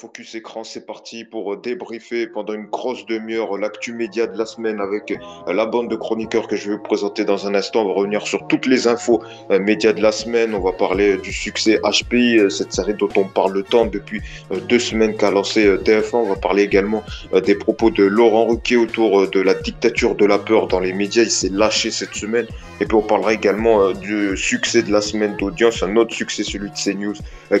[0.00, 4.80] Focus Écran, c'est parti pour débriefer pendant une grosse demi-heure l'actu média de la semaine
[4.80, 5.12] avec
[5.46, 7.82] la bande de chroniqueurs que je vais vous présenter dans un instant.
[7.82, 10.54] On va revenir sur toutes les infos euh, médias de la semaine.
[10.54, 14.22] On va parler du succès HPI, euh, cette série dont on parle tant depuis
[14.52, 16.16] euh, deux semaines qu'a lancé TF1.
[16.16, 17.04] On va parler également
[17.44, 21.24] des propos de Laurent Ruquier autour de la dictature de la peur dans les médias.
[21.24, 22.46] Il s'est lâché cette semaine.
[22.80, 26.70] Et puis on parlera également du succès de la semaine d'audience, un autre succès, celui
[26.70, 27.14] de CNews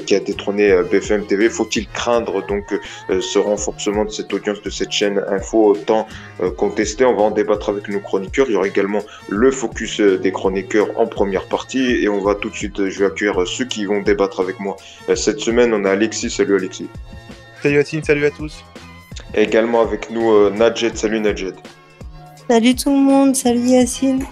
[0.06, 1.50] qui a détrôné BFM TV.
[1.50, 2.72] Faut-il craindre donc
[3.10, 6.06] euh, ce renforcement de cette audience de cette chaîne info autant
[6.42, 7.04] euh, contestée?
[7.04, 8.46] On va en débattre avec nos chroniqueurs.
[8.48, 12.34] Il y aura également le focus euh, des chroniqueurs en première partie et on va
[12.34, 14.76] tout de suite, je vais accueillir ceux qui vont débattre avec moi.
[15.14, 16.30] Cette semaine, on a Alexis.
[16.30, 16.88] Salut Alexis.
[17.62, 18.64] Salut Yacine, salut à tous.
[19.34, 20.92] également avec nous Nadjet.
[20.94, 21.52] Salut Nadjet.
[22.48, 24.24] Salut tout le monde, salut Yacine.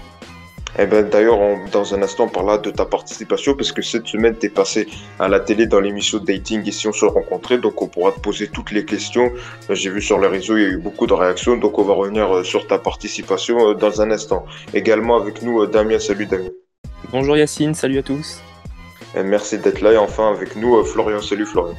[0.79, 1.39] Eh ben, D'ailleurs,
[1.73, 4.89] dans un instant, on parlera de ta participation parce que cette semaine, tu es passé
[5.19, 7.59] à la télé dans l'émission Dating et si on se rencontrait.
[7.59, 9.31] Donc, on pourra te poser toutes les questions.
[9.71, 11.57] J'ai vu sur les réseaux, il y a eu beaucoup de réactions.
[11.57, 14.45] Donc, on va revenir euh, sur ta participation euh, dans un instant.
[14.75, 15.99] Également avec nous, euh, Damien.
[15.99, 16.51] Salut Damien.
[17.11, 18.41] Bonjour Yacine, salut à tous.
[19.17, 19.93] Et merci d'être là.
[19.93, 21.23] Et enfin, avec nous, Florian.
[21.23, 21.77] Salut Florian.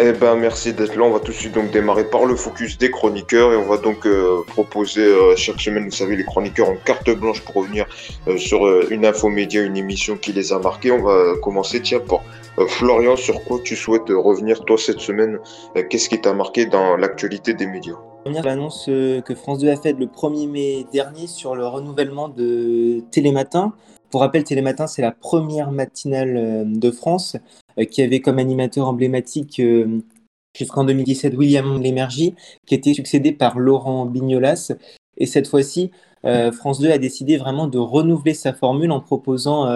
[0.00, 1.02] Eh ben merci d'être là.
[1.02, 3.78] On va tout de suite donc démarrer par le focus des chroniqueurs et on va
[3.78, 7.84] donc euh, proposer euh, chaque semaine, vous savez, les chroniqueurs en carte blanche pour revenir
[8.28, 8.60] euh, sur
[8.92, 10.92] une info média, une émission qui les a marqués.
[10.92, 12.20] On va commencer tiens par
[12.68, 13.16] Florian.
[13.16, 15.40] Sur quoi tu souhaites revenir toi cette semaine?
[15.90, 17.96] Qu'est-ce qui t'a marqué dans l'actualité des médias?
[18.24, 23.72] L'annonce que France 2 a faite le 1er mai dernier sur le renouvellement de Télématin.
[24.10, 27.36] Pour rappel, Télématin, c'est la première matinale de France
[27.86, 30.00] qui avait comme animateur emblématique euh,
[30.56, 32.34] jusqu'en 2017 William Lémergie,
[32.66, 34.72] qui était succédé par Laurent Bignolas.
[35.16, 35.90] Et cette fois-ci,
[36.24, 39.66] euh, France 2 a décidé vraiment de renouveler sa formule en proposant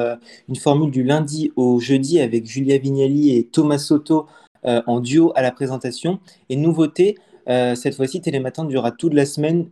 [0.49, 4.27] une formule du lundi au jeudi avec Julia Vignali et Thomas Soto
[4.65, 6.21] en duo à la présentation.
[6.49, 7.17] Et nouveauté,
[7.47, 9.69] cette fois-ci, Télématin durera toute la semaine,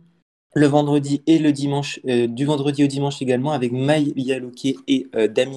[0.53, 5.55] le vendredi et le dimanche, du vendredi au dimanche également, avec Maï Yaloké et Damien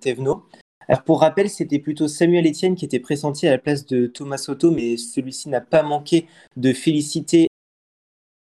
[0.00, 0.44] Tevno.
[0.88, 4.38] Alors pour rappel, c'était plutôt Samuel Etienne qui était pressenti à la place de Thomas
[4.38, 7.48] Soto, mais celui-ci n'a pas manqué de féliciter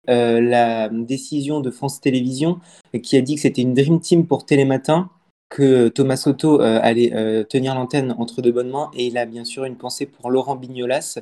[0.10, 2.60] euh, la décision de France Télévisions
[3.04, 5.10] qui a dit que c'était une Dream Team pour Télématin,
[5.50, 9.26] que Thomas Soto euh, allait euh, tenir l'antenne entre de bonnes mains et il a
[9.26, 11.20] bien sûr une pensée pour Laurent Bignolas.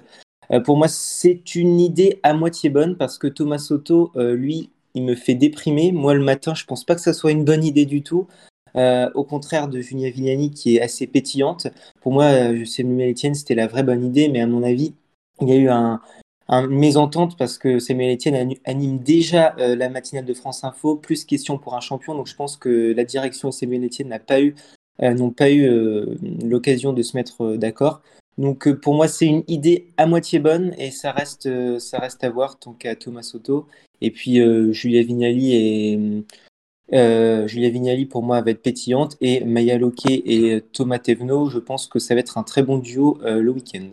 [0.63, 5.15] pour moi, c'est une idée à moitié bonne parce que Thomas Soto, lui, il me
[5.15, 5.91] fait déprimer.
[5.91, 8.27] Moi, le matin, je pense pas que ça soit une bonne idée du tout.
[8.75, 11.67] Euh, au contraire de Julia Villani qui est assez pétillante.
[12.01, 14.93] Pour moi, euh, Samuel Etienne, c'était la vraie bonne idée, mais à mon avis,
[15.41, 16.01] il y a eu un,
[16.49, 21.23] une mésentente parce que Samuel Etienne anime déjà euh, la matinale de France Info, plus
[21.23, 22.15] question pour un champion.
[22.15, 24.55] Donc je pense que la direction et Samuel Etienne n'a pas eu,
[25.37, 28.01] pas eu l'occasion de se mettre d'accord.
[28.37, 31.49] Donc pour moi, c'est une idée à moitié bonne et ça reste,
[31.79, 33.67] ça reste à voir tant qu'à Thomas Soto.
[34.01, 34.41] Et puis
[34.73, 36.25] Julia Vignali et
[36.93, 39.17] euh, Julia Vignali, pour moi, va être pétillante.
[39.21, 42.77] Et Maya Loquet et Thomas Tevno, je pense que ça va être un très bon
[42.77, 43.87] duo euh, le week-end.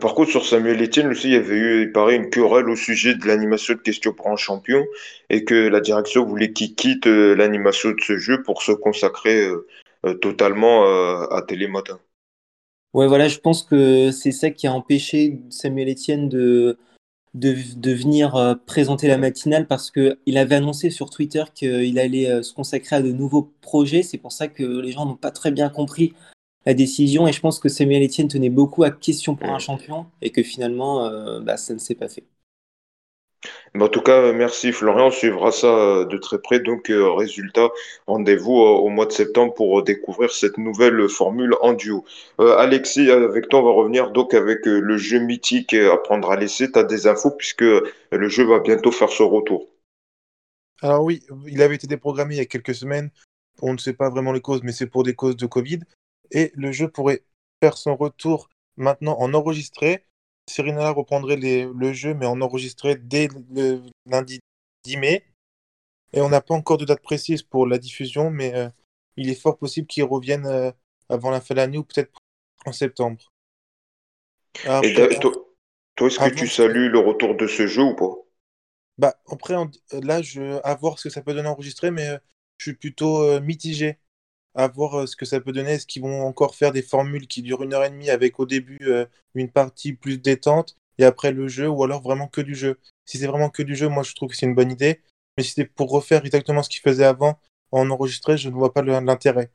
[0.00, 2.76] Par contre, sur Samuel Etienne aussi, il y avait eu, il paraît, une querelle au
[2.76, 4.84] sujet de l'animation de questions pour un champion
[5.28, 9.48] et que la direction voulait qu'il quitte euh, l'animation de ce jeu pour se consacrer
[10.22, 10.84] totalement
[11.30, 12.00] à Télématin.
[12.94, 16.78] Ouais, voilà, je pense que c'est ça qui a empêché Samuel Etienne de,
[17.34, 22.42] de, venir euh, présenter la matinale parce qu'il avait annoncé sur Twitter qu'il allait euh,
[22.42, 24.02] se consacrer à de nouveaux projets.
[24.02, 26.12] C'est pour ça que les gens n'ont pas très bien compris
[26.66, 27.26] la décision.
[27.28, 30.42] Et je pense que Samuel Etienne tenait beaucoup à question pour un champion et que
[30.42, 32.24] finalement euh, bah, ça ne s'est pas fait
[33.78, 35.06] en tout cas, merci Florian.
[35.06, 36.58] On suivra ça euh, de très près.
[36.58, 37.68] Donc, euh, résultat,
[38.06, 42.04] rendez-vous euh, au mois de septembre pour découvrir cette nouvelle formule en duo.
[42.38, 46.70] Alexis, avec toi, on va revenir donc avec le jeu mythique Apprendre à laisser.
[46.72, 49.68] Tu as des infos puisque le jeu va bientôt faire son retour.
[50.82, 53.10] Alors oui, il avait été déprogrammé il y a quelques semaines.
[53.62, 55.80] On ne sait pas vraiment les causes, mais c'est pour des causes de Covid.
[56.32, 57.22] Et le jeu pourrait
[57.62, 60.04] faire son retour maintenant en enregistré
[60.50, 64.40] Cyril reprendrait le jeu, mais en enregistré dès le lundi
[64.84, 65.24] 10 mai.
[66.12, 68.68] Et on n'a pas encore de date précise pour la diffusion, mais euh,
[69.16, 70.72] il est fort possible qu'il revienne euh,
[71.08, 72.18] avant la fin de l'année ou peut-être
[72.66, 73.32] en septembre.
[74.82, 78.12] Et toi, est-ce que tu salues le retour de ce jeu ou pas?
[78.98, 79.54] Bah, Après,
[79.92, 82.18] là, je, à voir ce que ça peut donner enregistré, mais euh,
[82.58, 83.98] je suis plutôt mitigé
[84.54, 85.72] à voir euh, ce que ça peut donner.
[85.72, 88.46] Est-ce qu'ils vont encore faire des formules qui durent une heure et demie avec au
[88.46, 92.54] début euh, une partie plus détente et après le jeu ou alors vraiment que du
[92.54, 92.78] jeu?
[93.06, 95.00] Si c'est vraiment que du jeu, moi je trouve que c'est une bonne idée.
[95.36, 97.38] Mais si c'est pour refaire exactement ce qu'ils faisaient avant
[97.72, 99.50] en enregistré, je ne vois pas l'intérêt.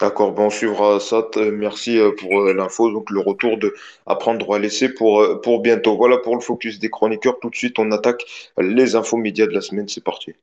[0.00, 1.22] D'accord, bon, on suivra ça.
[1.24, 2.90] T- Merci euh, pour euh, l'info.
[2.90, 3.74] Donc, le retour de
[4.06, 5.96] apprendre à laisser pour, euh, pour bientôt.
[5.96, 7.40] Voilà pour le focus des chroniqueurs.
[7.40, 8.24] Tout de suite, on attaque
[8.58, 9.88] les infos médias de la semaine.
[9.88, 10.34] C'est parti.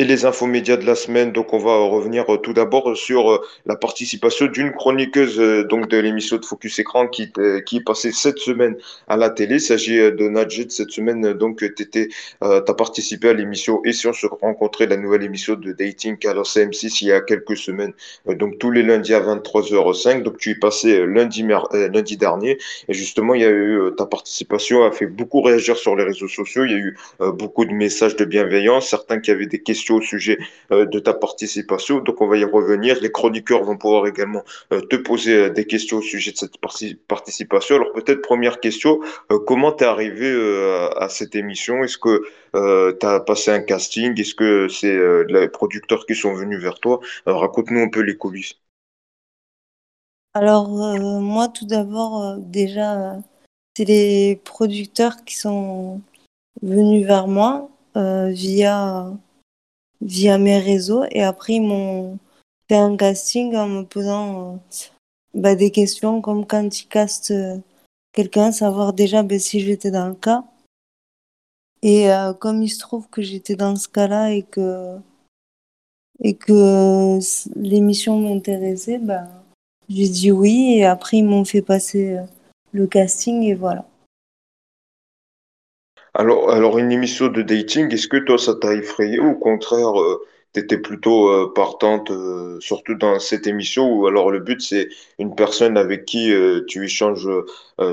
[0.00, 3.32] Et les infos médias de la semaine, donc on va revenir euh, tout d'abord sur
[3.32, 7.76] euh, la participation d'une chroniqueuse euh, donc de l'émission de Focus Écran qui, euh, qui
[7.76, 8.76] est passée cette semaine
[9.08, 9.56] à la télé.
[9.56, 10.70] Il s'agit euh, de Najid.
[10.70, 12.10] Cette semaine, euh, donc, tu
[12.40, 16.32] as participé à l'émission Et si on se rencontrait, la nouvelle émission de dating à
[16.32, 17.92] la CM6 il y a quelques semaines.
[18.26, 20.22] Euh, donc tous les lundis à 23h05.
[20.22, 22.56] Donc tu y passé euh, lundi, euh, lundi dernier.
[22.88, 26.04] Et justement, il y a eu euh, ta participation a fait beaucoup réagir sur les
[26.04, 26.64] réseaux sociaux.
[26.64, 29.89] Il y a eu euh, beaucoup de messages de bienveillance, certains qui avaient des questions
[29.94, 30.38] au sujet
[30.72, 32.00] euh, de ta participation.
[32.00, 32.98] Donc, on va y revenir.
[33.00, 34.42] Les chroniqueurs vont pouvoir également
[34.72, 37.76] euh, te poser euh, des questions au sujet de cette parti- participation.
[37.76, 39.00] Alors, peut-être première question,
[39.46, 40.30] comment t'es arrivé
[40.96, 41.82] à, cette émission?
[41.84, 42.22] Est-ce que
[42.52, 44.18] tu as passé un casting?
[44.20, 44.98] Est-ce que c'est
[45.28, 47.00] les producteurs qui sont venus vers toi?
[47.26, 48.54] Raconte-nous un peu les coulisses.
[50.34, 53.16] Alors, moi, tout d'abord, déjà,
[53.76, 56.00] c'est les producteurs qui sont
[56.62, 59.12] venus vers moi via,
[60.00, 62.18] via mes réseaux et après, ils m'ont
[62.68, 64.56] fait un casting en me posant euh,
[65.34, 67.58] bah, des questions comme quand ils castent euh,
[68.12, 70.44] quelqu'un, savoir déjà bah, si j'étais dans le cas.
[71.82, 74.96] Et euh, comme il se trouve que j'étais dans ce cas-là et que,
[76.22, 77.18] et que
[77.56, 79.28] l'émission m'intéressait, bah,
[79.88, 82.24] j'ai dit oui et après ils m'ont fait passer euh,
[82.72, 83.86] le casting et voilà.
[86.14, 90.00] Alors, alors une émission de dating, est-ce que toi, ça t'a effrayé ou au contraire,
[90.00, 94.88] euh, t'étais plutôt euh, partante, euh, surtout dans cette émission où alors le but c'est
[95.18, 97.28] une personne avec qui euh, tu échanges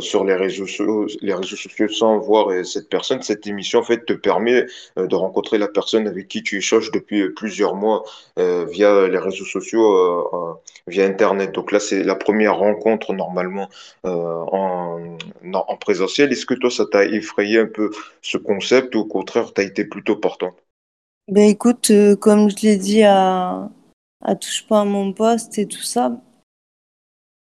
[0.01, 3.21] sur les réseaux sociaux, les réseaux sociaux sans voir cette personne.
[3.21, 4.65] Cette émission en fait te permet
[4.97, 8.03] de rencontrer la personne avec qui tu échanges depuis plusieurs mois
[8.35, 11.53] via les réseaux sociaux, via Internet.
[11.53, 13.69] Donc là, c'est la première rencontre normalement
[14.03, 15.17] en, en
[15.53, 16.31] en présentiel.
[16.33, 17.89] Est-ce que toi, ça t'a effrayé un peu?
[18.21, 20.53] ce concept ou au contraire, tu as été plutôt partant?
[21.29, 23.69] Ben écoute, euh, comme je l'ai dit à,
[24.21, 26.21] à Touche pas à mon poste et tout ça,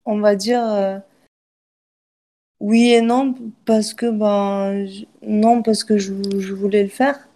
[0.05, 0.99] on va dire euh,
[2.59, 3.35] oui et non
[3.65, 7.27] parce que ben je- non parce que je, je voulais le faire.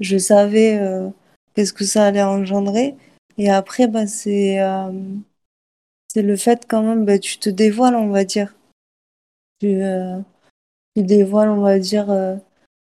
[0.00, 1.08] Je savais euh,
[1.54, 2.96] qu'est-ce que ça allait engendrer.
[3.38, 4.90] Et après, ben, c'est euh,
[6.08, 8.54] c'est le fait quand même, ben, tu te dévoiles, on va dire.
[9.60, 10.20] Tu, euh,
[10.96, 12.36] tu dévoiles, on va dire, euh,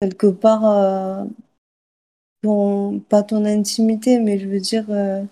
[0.00, 0.64] quelque part,
[2.42, 5.22] ton, pas ton intimité, mais je veux dire, euh,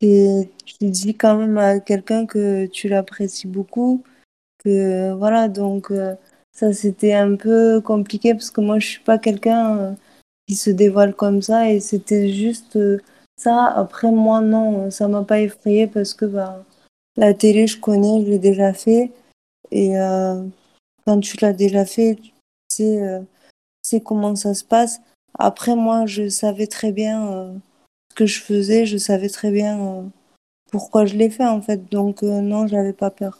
[0.00, 4.04] et tu dis quand même à quelqu'un que tu l'apprécies beaucoup,
[4.58, 6.14] que voilà, donc euh,
[6.52, 9.92] ça c'était un peu compliqué parce que moi je suis pas quelqu'un euh,
[10.48, 13.00] qui se dévoile comme ça et c'était juste euh,
[13.36, 13.66] ça.
[13.66, 16.64] Après, moi, non, ça m'a pas effrayé parce que bah,
[17.16, 19.12] la télé, je connais, je l'ai déjà fait
[19.70, 20.42] et euh,
[21.06, 22.32] quand tu l'as déjà fait, tu
[22.68, 23.02] sais.
[23.02, 23.20] euh,
[23.82, 25.00] sais comment ça se passe.
[25.38, 27.52] Après, moi, je savais très bien euh,
[28.10, 30.02] ce que je faisais, je savais très bien euh,
[30.70, 31.90] pourquoi je l'ai fait en fait.
[31.90, 33.38] Donc, euh, non, j'avais pas peur.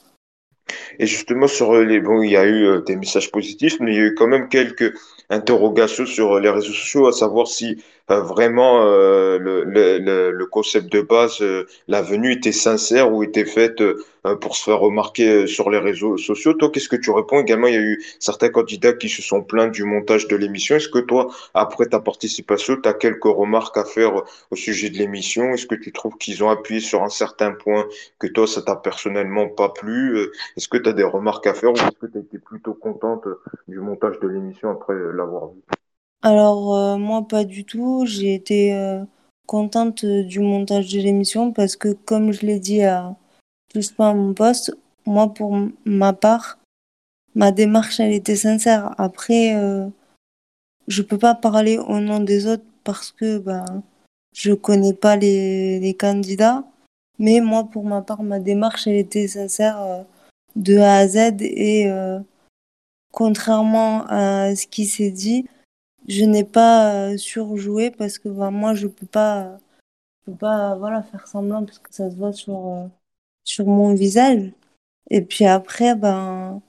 [0.99, 3.97] Et justement, sur euh, les, bon, il y a eu des messages positifs, mais il
[3.97, 4.93] y a eu quand même quelques
[5.31, 11.01] interrogations sur les réseaux sociaux, à savoir si vraiment euh, le, le, le, concept de
[11.01, 15.47] base, euh, la venue était sincère ou était faite euh, pour se faire remarquer euh,
[15.47, 16.55] sur les réseaux sociaux.
[16.55, 17.41] Toi, qu'est-ce que tu réponds?
[17.41, 20.77] Également, il y a eu certains candidats qui se sont plaints du montage de l'émission.
[20.77, 24.99] Est-ce que toi, après ta participation, tu as quelques remarques à faire au sujet de
[24.99, 25.51] l'émission?
[25.53, 27.87] Est-ce que tu trouves qu'ils ont appuyé sur un certain point
[28.19, 30.17] que toi, ça t'a personnellement pas plu?
[30.17, 32.39] Euh, est-ce que tu as des remarques à faire ou est-ce que tu as été
[32.39, 35.61] plutôt contente euh, du montage de l'émission après euh, l'avoir vu?
[36.23, 38.05] Alors, euh, moi, pas du tout.
[38.07, 39.05] J'ai été euh,
[39.47, 43.17] contente euh, du montage de l'émission parce que, comme je l'ai dit à
[43.73, 46.59] tous pas à mon poste, moi, pour ma part,
[47.35, 48.95] ma démarche, elle était sincère.
[48.99, 49.89] Après, euh,
[50.89, 53.65] je peux pas parler au nom des autres parce que ben,
[54.35, 56.65] je connais pas les, candidats.
[57.19, 60.05] Mais moi, pour ma part, ma démarche, elle était sincère
[60.57, 61.91] de A à Z et
[63.13, 65.47] contrairement à ce qui s'est dit,
[66.09, 69.59] je n'ai pas euh, surjoué parce que ben, moi, je peux pas,
[70.27, 72.87] je peux pas voilà, faire semblant parce que ça se voit sur, euh,
[73.45, 74.53] sur mon visage.
[75.11, 76.63] Et puis après, ben,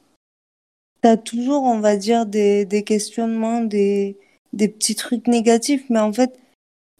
[1.01, 4.17] t'as toujours, on va dire, des, des questionnements, des,
[4.53, 6.39] des petits trucs négatifs, mais en fait,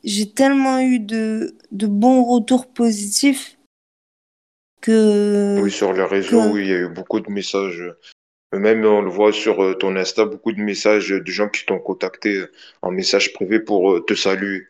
[0.04, 3.58] j'ai tellement eu de, de bons retours positifs
[4.88, 7.84] Oui, que, sur les réseaux, que oui, il y a eu beaucoup de messages
[8.54, 11.80] Même on le voit sur euh, ton Insta, beaucoup de messages de gens qui t'ont
[11.80, 12.52] contacté euh,
[12.82, 14.68] en message privé pour euh, te saluer.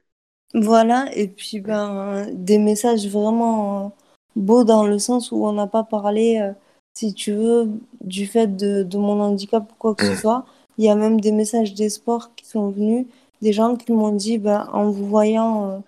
[0.54, 3.90] Voilà, et puis ben, des messages vraiment euh,
[4.36, 6.54] beaux dans le sens où on n'a pas parlé, euh,
[6.98, 7.70] si tu veux,
[8.02, 10.16] du fait de, de mon handicap ou quoi que ce Mm.
[10.16, 10.46] soit.
[10.78, 13.06] Il y a même des messages d'espoir qui sont venus,
[13.42, 15.80] des gens qui m'ont dit, ben, en vous voyant euh,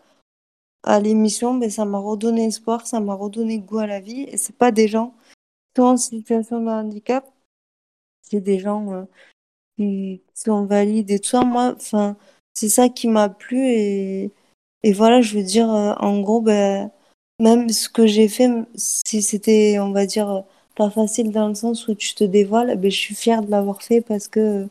[0.83, 4.23] à l'émission, ben, ça m'a redonné espoir, ça m'a redonné goût à la vie.
[4.23, 5.13] Et c'est pas des gens
[5.75, 7.25] qui sont en situation de handicap,
[8.21, 9.03] c'est des gens euh,
[9.77, 11.41] qui, sont valides et tout ça.
[11.41, 12.15] Moi, enfin,
[12.53, 14.31] c'est ça qui m'a plu et,
[14.83, 16.91] et voilà, je veux dire, euh, en gros, ben,
[17.39, 20.41] même ce que j'ai fait, si c'était, on va dire, euh,
[20.75, 23.81] pas facile dans le sens où tu te dévoiles, ben, je suis fière de l'avoir
[23.83, 24.67] fait parce que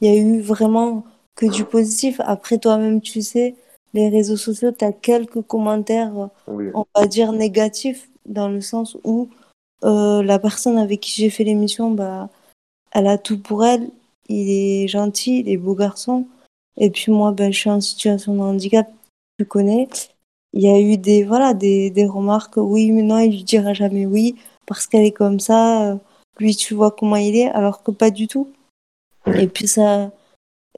[0.00, 1.04] il y a eu vraiment
[1.36, 2.20] que du positif.
[2.24, 3.54] Après, toi-même, tu sais,
[3.94, 6.70] les réseaux sociaux, tu as quelques commentaires, Oui.
[6.74, 9.28] on va dire, négatifs dans le sens où
[9.84, 12.28] euh, la personne avec qui j'ai fait l'émission, bah,
[12.92, 13.90] elle a tout pour elle.
[14.28, 16.26] Il est gentil, il est beau garçon.
[16.76, 18.90] Et puis moi, ben, je suis en situation de handicap,
[19.38, 19.88] tu connais.
[20.52, 23.72] Il y a eu des, voilà, des, des remarques, oui, mais non, il lui dira
[23.74, 25.98] jamais oui, parce qu'elle est comme ça.
[26.38, 28.48] Lui, tu vois comment il est, alors que pas du tout.
[29.38, 30.10] Et puis ça,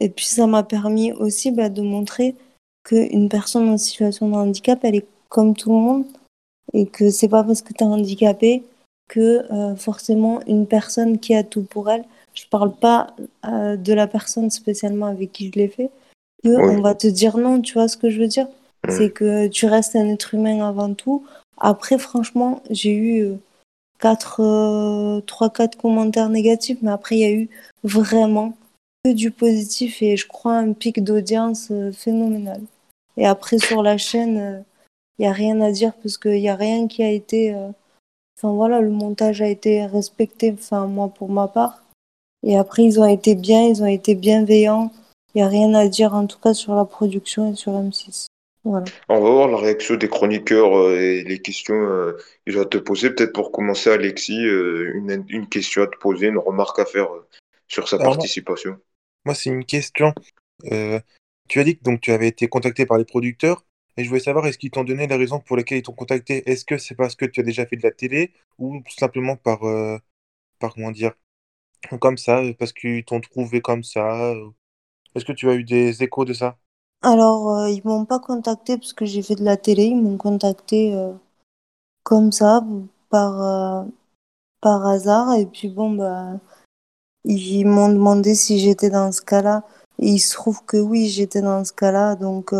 [0.01, 2.35] et puis ça m'a permis aussi bah, de montrer
[2.85, 6.07] qu'une personne en situation de handicap, elle est comme tout le monde,
[6.73, 8.65] et que c'est pas parce que tu es handicapé
[9.13, 13.15] que euh, forcément une personne qui a tout pour elle, je parle pas
[13.45, 15.91] euh, de la personne spécialement avec qui je l'ai fait,
[16.43, 16.77] que Oui.
[16.77, 18.49] on va te dire non, tu vois ce que je veux dire?
[18.89, 21.27] C'est que tu restes un être humain avant tout.
[21.59, 23.37] Après, franchement, j'ai eu euh,
[24.01, 27.51] quatre, euh, trois, quatre commentaires négatifs, mais après, il y a eu
[27.85, 28.57] vraiment
[29.05, 32.63] que du positif et je crois un pic d'audience phénoménal.
[33.19, 34.65] Et après, sur la chaîne,
[35.19, 37.55] il n'y a rien à dire parce qu'il n'y a rien qui a été.
[38.43, 41.81] Enfin voilà, le montage a été respecté, enfin moi pour ma part.
[42.43, 44.93] Et après, ils ont été bien, ils ont été bienveillants.
[45.33, 48.27] Il n'y a rien à dire en tout cas sur la production et sur M6.
[48.65, 48.85] Voilà.
[49.09, 52.79] On va voir la réaction des chroniqueurs euh, et les questions euh, qu'ils vont te
[52.79, 53.11] poser.
[53.11, 57.13] Peut-être pour commencer, Alexis, euh, une, une question à te poser, une remarque à faire
[57.15, 57.25] euh,
[57.69, 58.77] sur sa Alors, moi- participation.
[59.25, 60.13] Moi, c'est une question.
[60.73, 60.99] Euh,
[61.49, 63.65] tu as dit que donc, tu avais été contacté par les producteurs
[63.97, 66.49] et je voulais savoir, est-ce qu'ils t'ont donné les raisons pour lesquelles ils t'ont contacté?
[66.51, 69.65] Est-ce que c'est parce que tu as déjà fait de la télé ou simplement par,
[69.65, 69.99] euh,
[70.61, 71.13] par comment dire,
[72.01, 74.33] comme ça, parce qu'ils t'ont trouvé comme ça?
[74.33, 74.51] euh,
[75.17, 76.59] Est-ce que tu as eu des échos de ça?
[77.03, 80.17] Alors, euh, ils m'ont pas contacté parce que j'ai fait de la télé, ils m'ont
[80.17, 81.13] contacté euh,
[82.05, 82.65] comme ça,
[83.11, 83.87] par,
[84.61, 85.35] par hasard.
[85.35, 86.39] Et puis bon, bah,
[87.25, 89.65] ils m'ont demandé si j'étais dans ce cas-là.
[90.01, 92.17] Et il se trouve que oui, j'étais dans ce cas-là.
[92.17, 92.55] Donc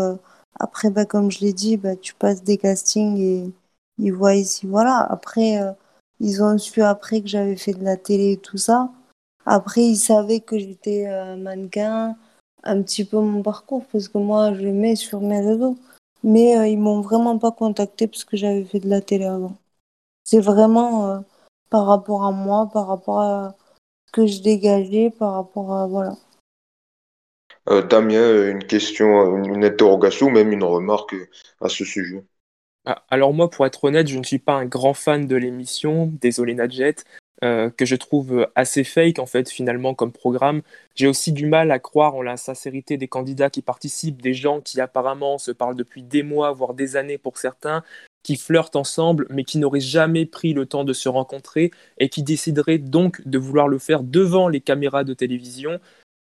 [0.59, 3.51] après, bah, comme je l'ai dit, bah, tu passes des castings et
[3.97, 4.99] ils voient ici, voilà.
[4.99, 5.71] Après, euh,
[6.19, 8.91] ils ont su après que j'avais fait de la télé et tout ça.
[9.45, 12.15] Après, ils savaient que j'étais euh, mannequin,
[12.63, 15.77] un petit peu mon parcours, parce que moi, je le mets sur mes réseaux.
[16.23, 19.55] Mais euh, ils m'ont vraiment pas contacté parce que j'avais fait de la télé avant.
[20.23, 21.19] C'est vraiment euh,
[21.69, 23.55] par rapport à moi, par rapport à
[24.07, 25.87] ce que je dégageais, par rapport à...
[25.87, 26.15] Voilà.
[27.69, 31.15] Euh, Damien, une question, une, interrogation, même une remarque
[31.61, 32.23] à ce sujet.
[32.85, 36.11] Ah, Alors moi, pour être honnête, je ne suis pas un grand fan de l'émission,
[36.19, 36.95] désolé Nadjet,
[37.43, 40.61] euh, que je trouve assez fake en fait finalement comme programme.
[40.95, 44.59] J'ai aussi du mal à croire en la sincérité des candidats qui participent, des gens
[44.59, 47.83] qui apparemment se parlent depuis des mois, voire des années pour certains,
[48.23, 52.23] qui flirtent ensemble, mais qui n'auraient jamais pris le temps de se rencontrer et qui
[52.23, 55.79] décideraient donc de vouloir le faire devant les caméras de télévision.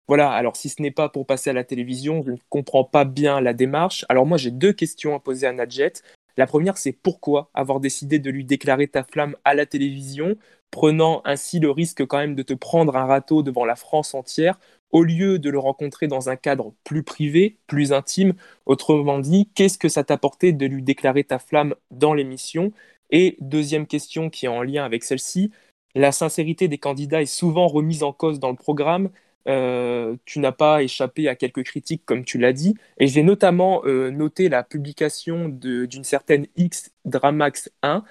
[0.08, 3.04] Voilà, alors si ce n'est pas pour passer à la télévision, je ne comprends pas
[3.04, 4.06] bien la démarche.
[4.08, 5.94] Alors moi, j'ai deux questions à poser à Nadjet.
[6.38, 10.36] La première, c'est pourquoi avoir décidé de lui déclarer ta flamme à la télévision,
[10.72, 14.60] prenant ainsi le risque quand même de te prendre un râteau devant la France entière,
[14.92, 18.34] au lieu de le rencontrer dans un cadre plus privé, plus intime?
[18.66, 22.72] Autrement dit, qu'est-ce que ça t'apportait de lui déclarer ta flamme dans l'émission?
[23.10, 25.52] Et deuxième question qui est en lien avec celle-ci,
[25.96, 29.10] la sincérité des candidats est souvent remise en cause dans le programme.
[29.48, 32.76] Euh, tu n'as pas échappé à quelques critiques, comme tu l'as dit.
[32.98, 38.04] Et j'ai notamment euh, noté la publication d'une certaine X Dramax 1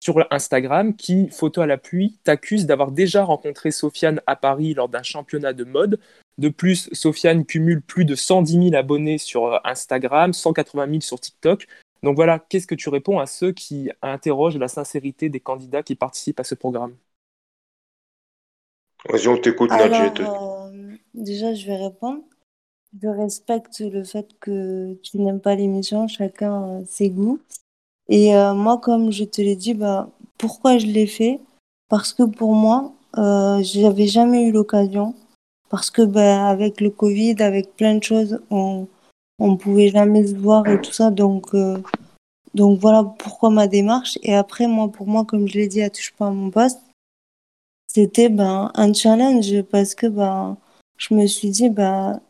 [0.00, 5.02] sur Instagram qui, photo à l'appui, t'accuse d'avoir déjà rencontré Sofiane à Paris lors d'un
[5.02, 5.98] championnat de mode.
[6.36, 11.18] De plus, Sofiane cumule plus de 110 000 abonnés sur euh, Instagram, 180 000 sur
[11.18, 11.66] TikTok.
[12.02, 15.94] Donc voilà, qu'est-ce que tu réponds à ceux qui interrogent la sincérité des candidats qui
[15.94, 16.94] participent à ce programme?
[19.08, 20.22] Vas-y, on t'écoute, Alors, Nadjet.
[20.22, 20.53] euh,
[21.14, 22.22] déjà, je vais répondre.
[23.02, 27.40] Je respecte le fait que tu n'aimes pas l'émission, chacun euh, ses goûts.
[28.08, 31.40] Et euh, moi, comme je te l'ai dit, bah, pourquoi je l'ai fait?
[31.88, 35.14] Parce que pour moi, euh, j'avais jamais eu l'occasion
[35.70, 38.86] parce que ben, avec le Covid, avec plein de choses, on
[39.38, 41.10] on pouvait jamais se voir et tout ça.
[41.10, 41.78] Donc, euh,
[42.54, 44.18] donc voilà pourquoi ma démarche.
[44.22, 46.80] Et après, moi, pour moi, comme je l'ai dit à Touche pas à mon poste,
[47.86, 50.56] c'était ben, un challenge parce que ben,
[50.98, 52.20] je me suis dit, ben,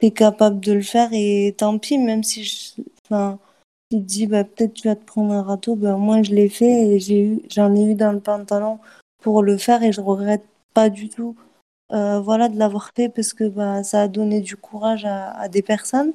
[0.00, 3.38] t'es capable de le faire et tant pis, même si je, enfin,
[3.90, 6.48] tu te dis, ben, peut-être tu vas te prendre un râteau, ben, moi, je l'ai
[6.48, 8.78] fait et j'ai eu, j'en ai eu dans le pantalon
[9.22, 11.36] pour le faire et je regrette pas du tout
[11.92, 15.48] euh, voilà, de l'avoir fait parce que bah, ça a donné du courage à, à,
[15.48, 16.12] des personnes.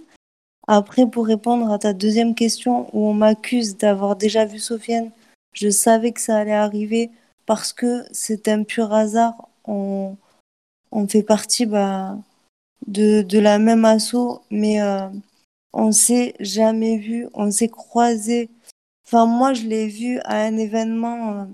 [0.68, 5.12] Après, pour répondre à ta deuxième question, où on m'accuse d'avoir déjà vu Sofiane,
[5.54, 7.12] je savais que ça allait arriver
[7.46, 9.50] parce que c'est un pur hasard.
[9.66, 10.16] On,
[10.94, 12.18] on fait partie bah,
[12.88, 15.08] de, de la même asso, mais euh,
[15.74, 18.50] on s'est jamais vu, on s'est croisé.
[19.06, 21.42] Enfin, moi, je l'ai vu à un événement.
[21.42, 21.46] Euh,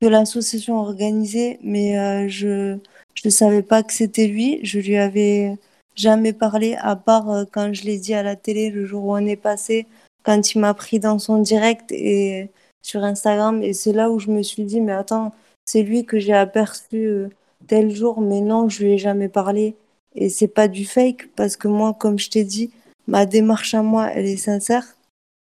[0.00, 2.78] que l'association organisait, mais euh, je
[3.24, 4.60] ne savais pas que c'était lui.
[4.62, 5.56] Je lui avais
[5.96, 9.12] jamais parlé, à part euh, quand je l'ai dit à la télé le jour où
[9.14, 9.86] on est passé,
[10.22, 12.50] quand il m'a pris dans son direct et
[12.82, 13.62] sur Instagram.
[13.62, 15.32] Et c'est là où je me suis dit, mais attends,
[15.64, 17.28] c'est lui que j'ai aperçu euh,
[17.66, 19.76] tel jour, mais non, je lui ai jamais parlé.
[20.14, 22.70] Et c'est pas du fake, parce que moi, comme je t'ai dit,
[23.06, 24.96] ma démarche à moi, elle est sincère.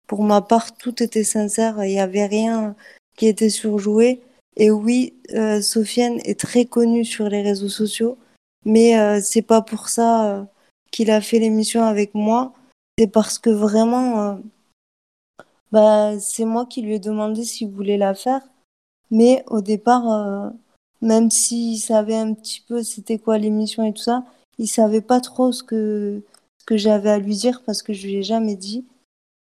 [0.08, 2.75] Pour ma part, tout était sincère, il n'y avait rien
[3.15, 4.22] qui était surjoué.
[4.58, 8.18] Et oui, euh, Sofiane est très connu sur les réseaux sociaux,
[8.65, 10.44] mais euh, c'est pas pour ça euh,
[10.92, 12.53] qu'il a fait l'émission avec moi.
[12.98, 14.36] C'est parce que vraiment, euh,
[15.72, 18.42] bah, c'est moi qui lui ai demandé s'il voulait la faire.
[19.10, 20.50] Mais au départ, euh,
[21.04, 24.24] même s'il savait un petit peu c'était quoi l'émission et tout ça,
[24.58, 26.24] il savait pas trop ce que,
[26.66, 28.86] que j'avais à lui dire parce que je lui ai jamais dit.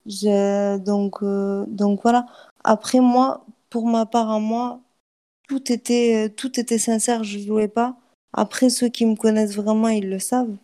[0.06, 2.28] Donc, euh, donc voilà.
[2.64, 4.82] Après moi, pour ma part à moi,
[5.48, 7.96] tout était, tout était sincère, je jouais pas.
[8.34, 10.56] Après, ceux qui me connaissent vraiment, ils le savent.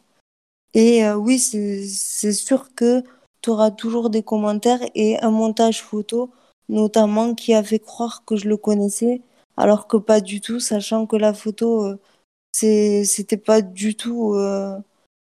[0.74, 3.04] Et euh, oui, c'est sûr que
[3.42, 6.32] tu auras toujours des commentaires et un montage photo,
[6.70, 9.22] notamment, qui a fait croire que je le connaissais,
[9.62, 14.76] alors que pas du tout, sachant que la photo, euh, c'était pas du tout euh,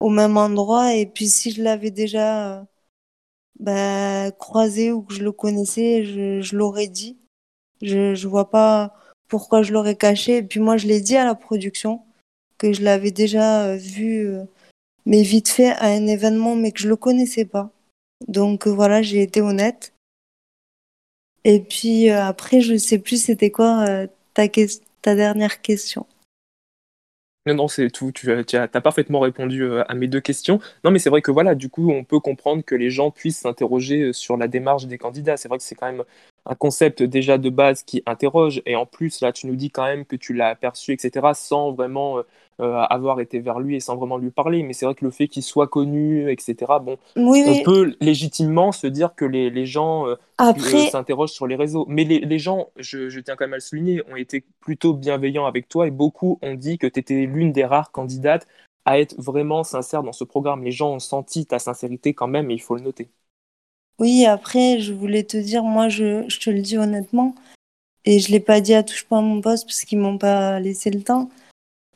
[0.00, 0.94] au même endroit.
[0.96, 2.64] Et puis, si je l'avais déjà euh,
[3.60, 7.18] bah, croisé ou que je le connaissais, je, l'aurais dit.
[7.82, 8.94] Je, je vois pas
[9.28, 10.38] pourquoi je l'aurais caché.
[10.38, 12.02] Et puis moi, je l'ai dit à la production
[12.58, 14.28] que je l'avais déjà vu,
[15.06, 17.70] mais vite fait à un événement, mais que je le connaissais pas.
[18.28, 19.94] Donc voilà, j'ai été honnête.
[21.44, 26.06] Et puis après, je sais plus c'était quoi ta, dernière question.
[27.46, 28.10] Non, non, c'est tout.
[28.12, 30.58] Tu as, as, parfaitement répondu à mes deux questions.
[30.84, 33.38] Non, mais c'est vrai que voilà, du coup, on peut comprendre que les gens puissent
[33.38, 35.36] s'interroger sur la démarche des candidats.
[35.36, 36.02] C'est vrai que c'est quand même
[36.44, 38.62] un concept déjà de base qui interroge.
[38.66, 41.72] Et en plus, là, tu nous dis quand même que tu l'as aperçu, etc., sans
[41.72, 42.22] vraiment euh,
[42.58, 44.62] avoir été vers lui et sans vraiment lui parler.
[44.62, 47.62] Mais c'est vrai que le fait qu'il soit connu, etc., bon, oui, on oui.
[47.62, 50.88] peut légitimement se dire que les, les gens euh, Après...
[50.88, 51.84] s'interrogent sur les réseaux.
[51.88, 54.94] Mais les, les gens, je, je, tiens quand même à le souligner, ont été plutôt
[54.94, 58.46] bienveillants avec toi et beaucoup ont dit que tu étais l'une des rares candidates
[58.84, 60.62] à être vraiment sincère dans ce programme.
[60.64, 63.10] Les gens ont senti ta sincérité quand même et il faut le noter.
[63.98, 67.34] Oui, après, je voulais te dire, moi, je, je te le dis honnêtement,
[68.04, 70.60] et je l'ai pas dit à touche pas à mon poste parce qu'ils m'ont pas
[70.60, 71.30] laissé le temps.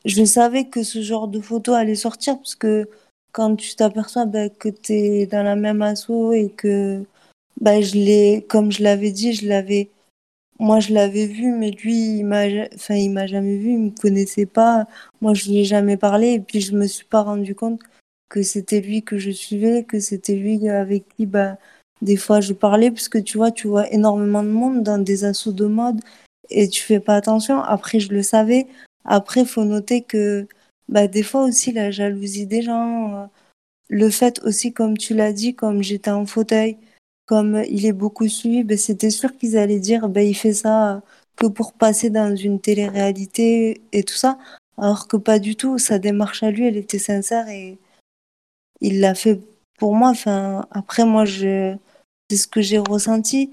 [0.05, 2.89] Je savais que ce genre de photo allait sortir parce que
[3.31, 7.03] quand tu t'aperçois bah, que tu es dans la même asso et que
[7.61, 9.89] bah, je l'ai, comme je l'avais dit, je l'avais,
[10.59, 13.89] moi je l'avais vu, mais lui, il m'a, enfin, il m'a jamais vu, il me
[13.91, 14.87] connaissait pas.
[15.21, 17.79] Moi, je lui ai jamais parlé et puis je me suis pas rendu compte
[18.29, 21.57] que c'était lui que je suivais, que c'était lui avec qui, bah,
[22.01, 25.25] des fois, je parlais parce que tu vois, tu vois énormément de monde dans des
[25.25, 26.01] assauts de mode
[26.49, 27.61] et tu fais pas attention.
[27.61, 28.67] Après, je le savais.
[29.05, 30.47] Après, faut noter que
[30.89, 33.25] bah, des fois aussi la jalousie des gens, euh,
[33.89, 36.77] le fait aussi, comme tu l'as dit, comme j'étais en fauteuil,
[37.25, 41.01] comme il est beaucoup suivi, bah, c'était sûr qu'ils allaient dire bah, il fait ça
[41.37, 44.37] que pour passer dans une télé-réalité et tout ça.
[44.77, 45.77] Alors que pas du tout.
[45.77, 47.77] Sa démarche à lui, elle était sincère et
[48.81, 49.39] il l'a fait
[49.77, 50.09] pour moi.
[50.09, 51.75] Enfin, après, moi, je
[52.29, 53.51] c'est ce que j'ai ressenti.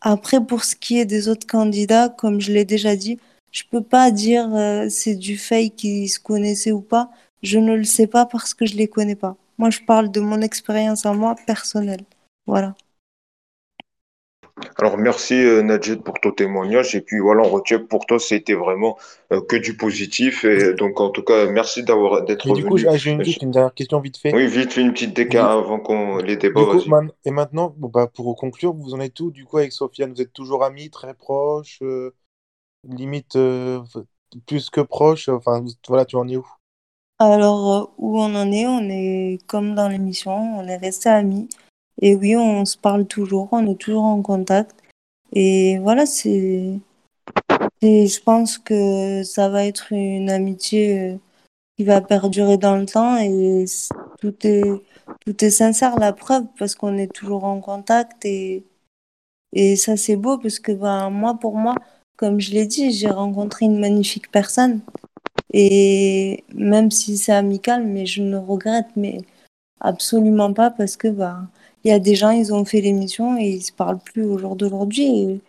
[0.00, 3.18] Après, pour ce qui est des autres candidats, comme je l'ai déjà dit,
[3.50, 7.10] je peux pas dire euh, c'est du fake qui se connaissait ou pas.
[7.42, 9.36] Je ne le sais pas parce que je les connais pas.
[9.58, 12.04] Moi, je parle de mon expérience à moi personnelle.
[12.46, 12.74] Voilà.
[14.76, 18.18] Alors merci euh, Nadjet pour ton témoignage et puis voilà on retient que pour toi
[18.18, 18.98] c'était vraiment
[19.32, 22.62] euh, que du positif et donc en tout cas merci d'avoir d'être venu.
[22.62, 24.34] Du coup j'ai une, une, dernière question vite fait.
[24.34, 25.64] Oui vite fait une petite décart oui.
[25.64, 26.62] avant qu'on les débats.
[26.64, 29.72] Coup, man, et maintenant bon, bah, pour conclure vous en êtes tout du coup avec
[29.72, 30.12] Sofiane?
[30.12, 32.14] Vous êtes toujours amis très proches euh...
[32.84, 33.38] limite
[34.46, 36.46] plus que proche Enfin, voilà, tu en es où?
[37.18, 41.48] Alors, où on en est, on est comme dans l'émission, on est resté amis.
[42.00, 44.74] Et oui, on se parle toujours, on est toujours en contact.
[45.32, 46.80] Et voilà, c'est.
[47.82, 51.18] Je pense que ça va être une amitié
[51.76, 53.64] qui va perdurer dans le temps et
[54.20, 54.62] tout est,
[55.20, 58.64] tout est sincère, la preuve, parce qu'on est toujours en contact et,
[59.52, 61.74] et ça c'est beau parce que ben, moi, pour moi,
[62.20, 64.80] comme je l'ai dit, j'ai rencontré une magnifique personne
[65.54, 69.22] et même si c'est amical, mais je ne regrette mais
[69.80, 71.48] absolument pas parce que ben,
[71.84, 74.38] il y a des gens, ils ont fait l'émission et ils se parlent plus au
[74.38, 75.40] jour d'aujourd'hui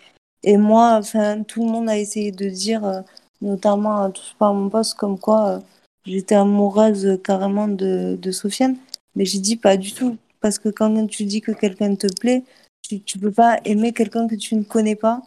[0.44, 3.02] et, moi, enfin, tout le monde a essayé de dire, euh,
[3.42, 5.60] notamment à tous par mon poste, comme quoi euh,
[6.06, 8.78] J'étais amoureuse carrément de, de Sofiane,
[9.16, 10.18] mais j'ai dit pas du tout.
[10.42, 12.44] Parce que quand tu dis que quelqu'un te plaît,
[12.82, 15.22] tu, tu peux pas aimer quelqu'un que tu ne connais pas.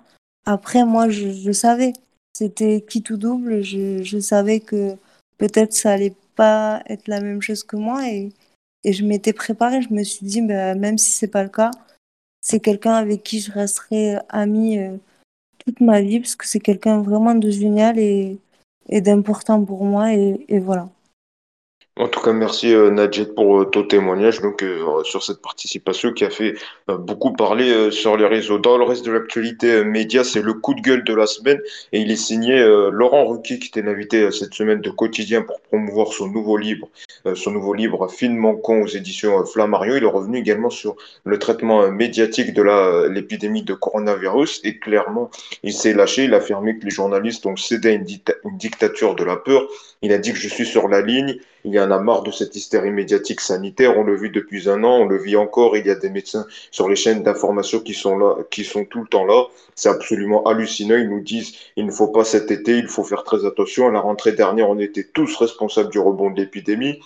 [0.46, 1.92] Après, moi, je, je savais.
[2.37, 3.62] C'était qui tout double.
[3.62, 4.96] Je, savais que
[5.38, 8.33] peut-être ça allait pas être la même chose que moi et,
[8.85, 9.83] je m'étais préparée.
[9.83, 11.70] Je me suis dit, bah, même si c'est pas le cas,
[12.42, 14.96] c'est quelqu'un avec qui je resterai amie euh,
[15.64, 18.38] toute ma vie parce que c'est quelqu'un vraiment de génial et,
[18.88, 20.90] et d'important pour moi et voilà.
[21.96, 26.12] En tout cas, merci euh, Nadjet pour euh, ton témoignage donc euh, sur cette participation
[26.12, 26.54] qui a fait
[26.90, 28.59] euh, beaucoup parler sur les réseaux.
[28.59, 31.61] Dans le reste de l'actualité média, c'est le coup de gueule de la semaine
[31.92, 36.09] et il est signé Laurent Ruquier qui était invité cette semaine de Quotidien pour promouvoir
[36.09, 36.88] son nouveau livre,
[37.35, 39.94] son nouveau livre Finement con aux éditions Flammarion.
[39.94, 45.30] Il est revenu également sur le traitement médiatique de l'épidémie de coronavirus et clairement
[45.62, 46.24] il s'est lâché.
[46.24, 48.04] Il a affirmé que les journalistes ont cédé à une,
[48.59, 49.68] dictature de la peur.
[50.02, 51.38] Il a dit que je suis sur la ligne.
[51.64, 53.99] Il y en a marre de cette hystérie médiatique sanitaire.
[53.99, 55.77] On le vit depuis un an, on le vit encore.
[55.77, 59.01] Il y a des médecins sur les chaînes d'information qui sont là, qui sont tout
[59.03, 59.44] le temps là.
[59.75, 60.97] C'est absolument hallucinant.
[60.97, 63.88] Ils nous disent il ne faut pas cet été, il faut faire très attention.
[63.88, 67.01] À la rentrée dernière, on était tous responsables du rebond de l'épidémie.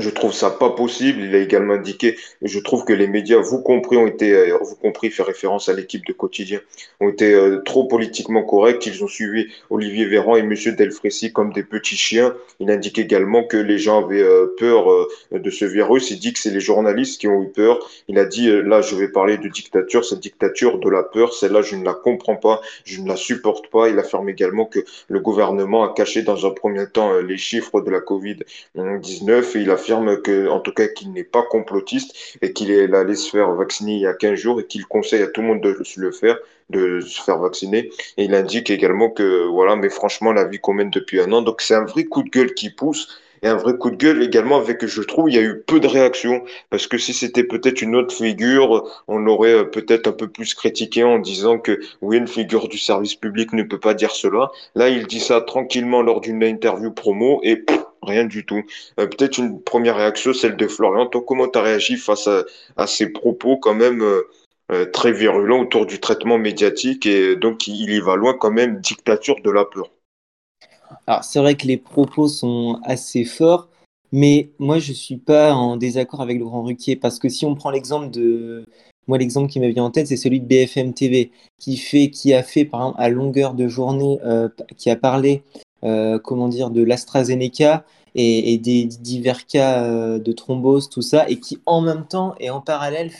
[0.00, 1.20] Je trouve ça pas possible.
[1.20, 4.76] Il a également indiqué, je trouve que les médias, vous compris, ont été, euh, vous
[4.76, 6.60] compris, fait référence à l'équipe de quotidien,
[7.00, 8.86] ont été euh, trop politiquement corrects.
[8.86, 12.34] Ils ont suivi Olivier Véran et Monsieur Delfrécy comme des petits chiens.
[12.60, 14.86] Il indique également que les gens avaient euh, peur
[15.32, 16.10] de ce virus.
[16.10, 17.78] Il dit que c'est les journalistes qui ont eu peur.
[18.08, 21.34] Il a dit, là, je vais parler de dictature, cette dictature de la peur.
[21.34, 23.88] Celle-là, je ne la comprends pas, je ne la supporte pas.
[23.88, 27.90] Il affirme également que le gouvernement a caché dans un premier temps les chiffres de
[27.90, 32.52] la Covid-19 et il affirme affirme que, en tout cas, qu'il n'est pas complotiste et
[32.52, 35.26] qu'il est allé se faire vacciner il y a 15 jours et qu'il conseille à
[35.26, 36.38] tout le monde de le faire,
[36.70, 37.90] de se faire vacciner.
[38.16, 41.42] Et il indique également que, voilà, mais franchement, la vie qu'on mène depuis un an,
[41.42, 44.22] donc c'est un vrai coup de gueule qui pousse et un vrai coup de gueule
[44.22, 47.44] également avec, je trouve, il y a eu peu de réactions parce que si c'était
[47.44, 51.80] peut-être une autre figure, on l'aurait euh, peut-être un peu plus critiqué en disant que
[52.02, 54.50] oui, une figure du service public ne peut pas dire cela.
[54.74, 57.64] Là, il dit ça tranquillement lors d'une interview promo et
[58.02, 58.62] rien du tout.
[58.98, 61.06] Euh, peut-être une première réaction, celle de Florian.
[61.06, 62.28] Toi, comment tu as réagi face
[62.76, 64.22] à, ces propos quand même euh,
[64.72, 68.80] euh, très virulents autour du traitement médiatique et donc il y va loin quand même,
[68.80, 69.90] dictature de la peur?
[71.06, 73.68] Alors c'est vrai que les propos sont assez forts,
[74.12, 77.70] mais moi je suis pas en désaccord avec Laurent Ruquier parce que si on prend
[77.70, 78.64] l'exemple de
[79.06, 82.32] moi, l'exemple qui me vient en tête, c'est celui de BFM TV, qui, fait, qui
[82.32, 84.18] a fait, par exemple, à longueur de journée,
[84.76, 85.42] qui a parlé
[85.82, 91.38] comment dire, de l'AstraZeneca et, et, des divers cas euh, de thrombose, tout ça, et
[91.38, 93.10] qui en même temps et en parallèle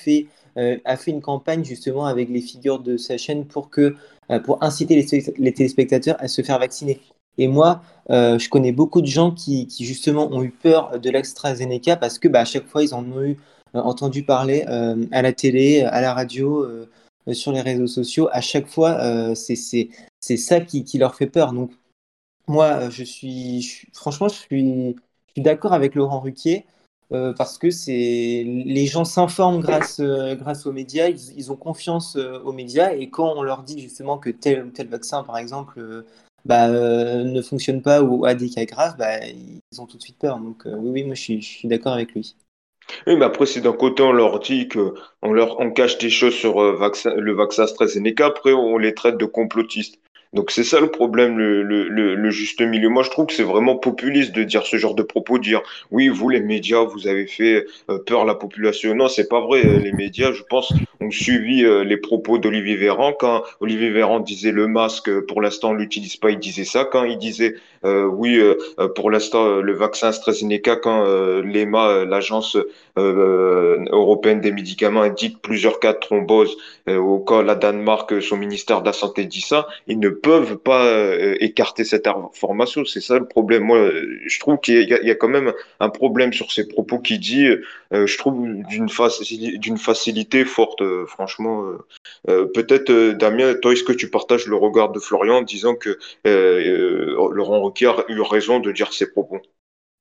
[0.57, 3.95] euh, a fait une campagne justement avec les figures de sa chaîne pour, que,
[4.31, 4.97] euh, pour inciter
[5.39, 7.01] les, téléspectateurs à se faire vacciner.
[7.39, 11.11] Et moi, euh, je connais beaucoup de gens qui, qui, justement ont eu peur de
[11.11, 13.37] l'AstraZeneca parce que bah, à chaque fois, ils en ont eu
[13.73, 14.63] entendu parler
[15.13, 16.67] à la télé, à la radio,
[17.31, 18.29] sur les réseaux sociaux.
[18.33, 18.99] À chaque fois,
[19.37, 21.53] c'est ça qui, qui, leur fait peur.
[21.53, 21.71] Donc,
[22.51, 24.97] moi, je suis, franchement, je suis,
[25.37, 26.67] d'accord avec Laurent Ruquier
[27.13, 32.39] euh, parce que c'est les gens s'informent grâce, euh, aux médias, ils, ont confiance euh,
[32.45, 36.03] aux médias et quand on leur dit justement que tel tel vaccin, par exemple, euh,
[36.45, 40.19] bah, ne fonctionne pas ou a des cas graves, bah, ils ont tout de suite
[40.19, 40.39] peur.
[40.39, 42.37] Donc oui, oui, moi je suis, d'accord avec lui.
[43.07, 46.35] Oui, mais après, c'est d'un côté, on leur dit que on leur cache des choses
[46.35, 50.01] sur vaccin, le vaccin AstraZeneca, après on les traite de complotistes.
[50.33, 52.89] Donc c'est ça le problème, le, le, le, juste milieu.
[52.89, 56.07] Moi, je trouve que c'est vraiment populiste de dire ce genre de propos, dire oui,
[56.07, 58.95] vous les médias, vous avez fait euh, peur à la population.
[58.95, 59.65] Non, c'est pas vrai.
[59.65, 63.13] Les médias, je pense, ont suivi euh, les propos d'Olivier Véran.
[63.13, 66.85] Quand Olivier Véran disait le masque, pour l'instant, on l'utilise pas, il disait ça.
[66.85, 72.57] Quand il disait euh, oui, euh, pour l'instant, le vaccin AstraZeneca, quand euh, l'EMA, l'agence
[72.97, 78.87] européenne des médicaments, indique plusieurs cas de thrombose, au cas la Danemark, son ministère de
[78.87, 80.87] la Santé dit ça, il ne peuvent pas
[81.41, 82.85] écarter cette information.
[82.85, 83.65] C'est ça le problème.
[83.65, 83.91] Moi,
[84.27, 87.49] je trouve qu'il y, a quand même un problème sur ces propos qui dit,
[87.93, 91.65] je trouve d'une facilité forte, franchement.
[92.27, 97.63] Peut-être, Damien, toi, est-ce que tu partages le regard de Florian en disant que Laurent
[97.63, 99.41] Ruquier a eu raison de dire ses propos?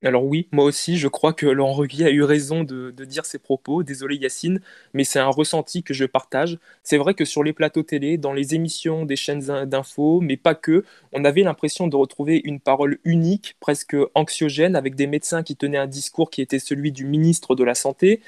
[0.02, 3.38] Alors oui, moi aussi, je crois que Laurent Ruquier a eu raison de, dire ses
[3.38, 3.84] propos.
[3.84, 4.62] Désolé Yacine,
[4.94, 6.58] mais c'est un ressenti que je partage.
[6.84, 10.56] C'est vrai que sur les plateaux télé, dans les émissions des chaînes d'infos, mais pas
[10.56, 15.58] que, on avait l'impression de retrouver une parole unique, presque anxiogène, avec des médecins qui
[15.58, 18.22] tenaient un discours qui était celui du ministre de la Santé.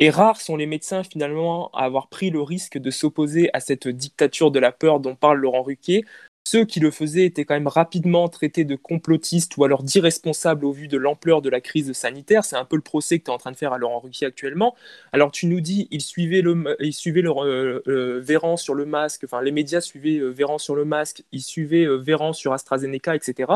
[0.00, 3.86] Et rares sont les médecins finalement à avoir pris le risque de s'opposer à cette
[3.86, 6.04] dictature de la peur dont parle Laurent Ruquier,
[6.44, 10.72] ceux qui le faisaient étaient quand même rapidement traités de complotistes ou alors d'irresponsables au
[10.72, 12.44] vu de l'ampleur de la crise sanitaire.
[12.44, 14.26] C'est un peu le procès que tu es en train de faire à Laurent Ruquier
[14.26, 14.74] actuellement.
[15.12, 18.84] Alors tu nous dis, il suivait le, il suivait le euh, euh, Véran sur le
[18.86, 23.14] masque, enfin les médias suivaient euh, Véran sur le masque, ils suivaient Véran sur AstraZeneca,
[23.14, 23.52] etc.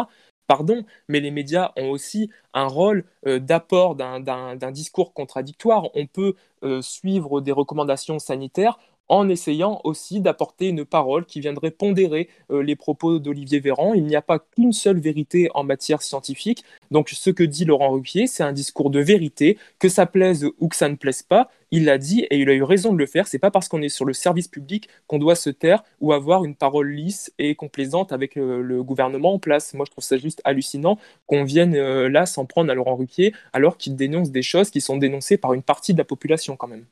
[0.47, 5.89] Pardon, mais les médias ont aussi un rôle d'apport d'un discours contradictoire.
[5.95, 6.35] On peut
[6.83, 12.77] suivre des recommandations sanitaires en essayant aussi d'apporter une parole qui viendrait pondérer euh, les
[12.77, 13.95] propos d'Olivier Véran.
[13.95, 16.65] Il n'y a pas qu'une seule vérité en matière scientifique.
[16.91, 20.69] Donc ce que dit Laurent Ruquier, c'est un discours de vérité, que ça plaise ou
[20.69, 21.51] que ça ne plaise pas.
[21.71, 23.27] Il l'a dit et il a eu raison de le faire.
[23.27, 26.45] C'est pas parce qu'on est sur le service public qu'on doit se taire ou avoir
[26.45, 29.75] une parole lisse et complaisante avec euh, le, gouvernement en place.
[29.75, 33.33] Moi, je trouve ça juste hallucinant qu'on vienne euh, là s'en prendre à Laurent Ruquier
[33.53, 36.69] alors qu'il dénonce des choses qui sont dénoncées par une partie de la population quand
[36.69, 36.87] même.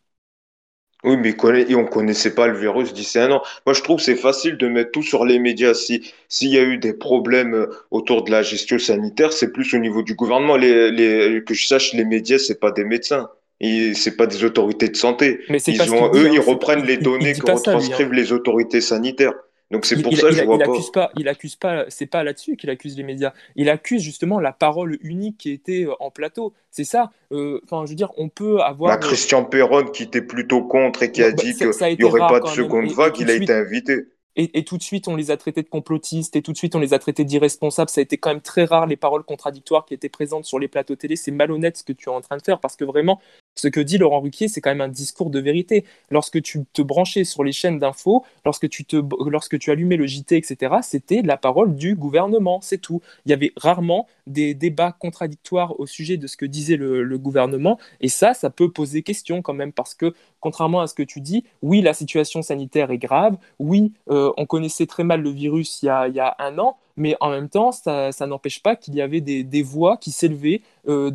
[1.05, 1.35] Oui, mais
[1.75, 3.43] on ne connaissait pas le virus d'ici un an.
[3.67, 5.75] Moi, je trouve que c'est facile de mettre tout sur les médias.
[5.75, 9.75] Si s'il y a eu des problèmes euh, autour de la gestion sanitaire, c'est plus
[9.75, 10.57] au niveau du gouvernement.
[10.57, 13.29] Les, les, que je sache, les médias, c'est pas des médecins.
[13.61, 15.40] C'est pas des autorités de santé.
[15.49, 17.55] Mais ils ont, eux, ils reprennent les données que hein.
[17.55, 19.35] retranscrivent les autorités sanitaires.
[19.70, 21.11] Donc c'est pour ça que je vois accuse pas.
[21.16, 21.87] Il accuse pas.
[21.88, 23.33] C'est pas là-dessus qu'il accuse les médias.
[23.57, 26.53] Il accuse justement la parole unique qui était euh, en plateau.
[26.70, 27.11] C'est ça.
[27.33, 28.92] Euh, enfin, je veux dire, on peut avoir.
[28.92, 32.20] Bah, Christian Perron qui était plutôt contre et qui a bah, dit qu'il n'y aurait
[32.20, 34.07] pas de seconde vague, il a été invité.
[34.37, 36.81] Et, tout de suite, on les a traités de complotistes, et tout de suite, on
[36.81, 37.88] les a traités d'irresponsables.
[37.88, 40.66] Ça a été quand même très rare, les paroles contradictoires qui étaient présentes sur les
[40.66, 41.14] plateaux télé.
[41.14, 43.20] C'est malhonnête ce que tu es en train de faire, parce que vraiment,
[43.55, 45.85] ce que dit Laurent Ruquier, c'est quand même un discours de vérité.
[46.11, 48.97] Lorsque tu te branchais sur les chaînes d'infos, lorsque tu, te,
[49.29, 53.01] lorsque tu allumais le JT, etc., c'était la parole du gouvernement, c'est tout.
[53.27, 57.79] Il y avait rarement des débats contradictoires au sujet de ce que disait le, gouvernement,
[58.01, 61.22] et ça, ça peut poser question quand même, parce que contrairement à ce que tu
[61.22, 65.83] dis, oui, la situation sanitaire est grave, oui, euh, on connaissait très mal le virus
[65.83, 69.22] il y a, un an, mais en même temps, ça, n'empêche pas qu'il y avait
[69.22, 71.11] des, voix qui s'élevaient euh,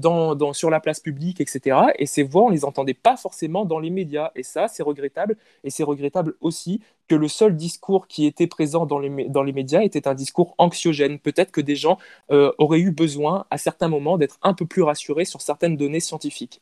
[0.54, 1.78] sur la place publique, etc.
[2.00, 4.32] Et ces voix, on les entendait pas forcément dans les médias.
[4.36, 5.38] Et ça, c'est regrettable.
[5.64, 9.54] Et c'est regrettable aussi que le seul discours qui était présent dans les, dans les
[9.54, 11.20] médias était un discours anxiogène.
[11.20, 12.00] Peut-être que des gens
[12.32, 16.00] euh, auraient eu besoin, à certains moments, d'être un peu plus rassurés sur certaines données
[16.00, 16.62] scientifiques.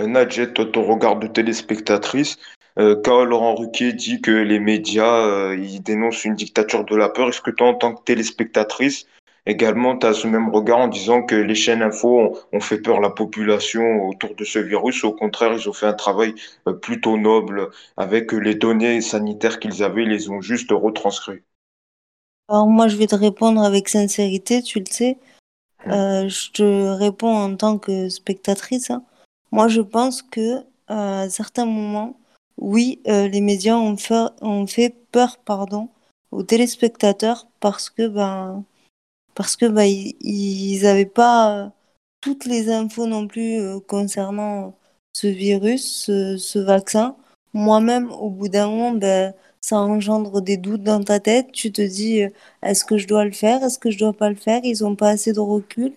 [0.00, 2.38] Nadjet, ton regard de téléspectatrice,
[2.78, 7.08] euh, quand Laurent Ruquier dit que les médias, euh, ils dénoncent une dictature de la
[7.08, 9.06] peur, est-ce que toi, en tant que téléspectatrice,
[9.46, 12.98] également, tu as ce même regard en disant que les chaînes info ont, fait peur
[12.98, 15.02] à la population autour de ce virus?
[15.02, 16.34] Au contraire, ils ont fait un travail
[16.68, 21.42] euh, plutôt noble avec les données sanitaires qu'ils avaient, ils les ont juste retranscrits.
[22.48, 25.18] Alors moi, je vais te répondre avec sincérité, tu le sais.
[25.84, 28.90] je te réponds en tant que spectatrice.
[28.90, 29.02] Hein.
[29.52, 32.18] Moi, je pense que à certains moments,
[32.58, 33.96] oui, euh, les médias ont
[34.66, 35.88] fait, peur pardon,
[36.32, 38.64] aux téléspectateurs parce que ben
[39.34, 41.70] parce que ben, ils n'avaient pas euh,
[42.20, 44.76] toutes les infos non plus euh, concernant
[45.14, 47.16] ce virus, ce, vaccin.
[47.54, 51.52] Moi-même, au bout d'un moment, ben, ça engendre des doutes dans ta tête.
[51.52, 52.22] Tu te dis,
[52.62, 53.62] est-ce que je dois le faire?
[53.64, 54.60] Est-ce que je dois pas le faire?
[54.64, 55.94] Ils ont pas assez de recul.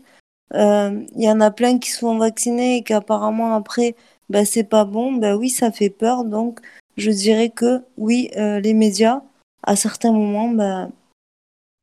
[0.53, 3.95] Il y en a plein qui sont vaccinés et qu'apparemment après,
[4.31, 6.23] bah, c'est pas bon, bah oui, ça fait peur.
[6.23, 6.61] Donc,
[6.97, 9.23] je dirais que oui, euh, les médias,
[9.63, 10.89] à certains moments, bah,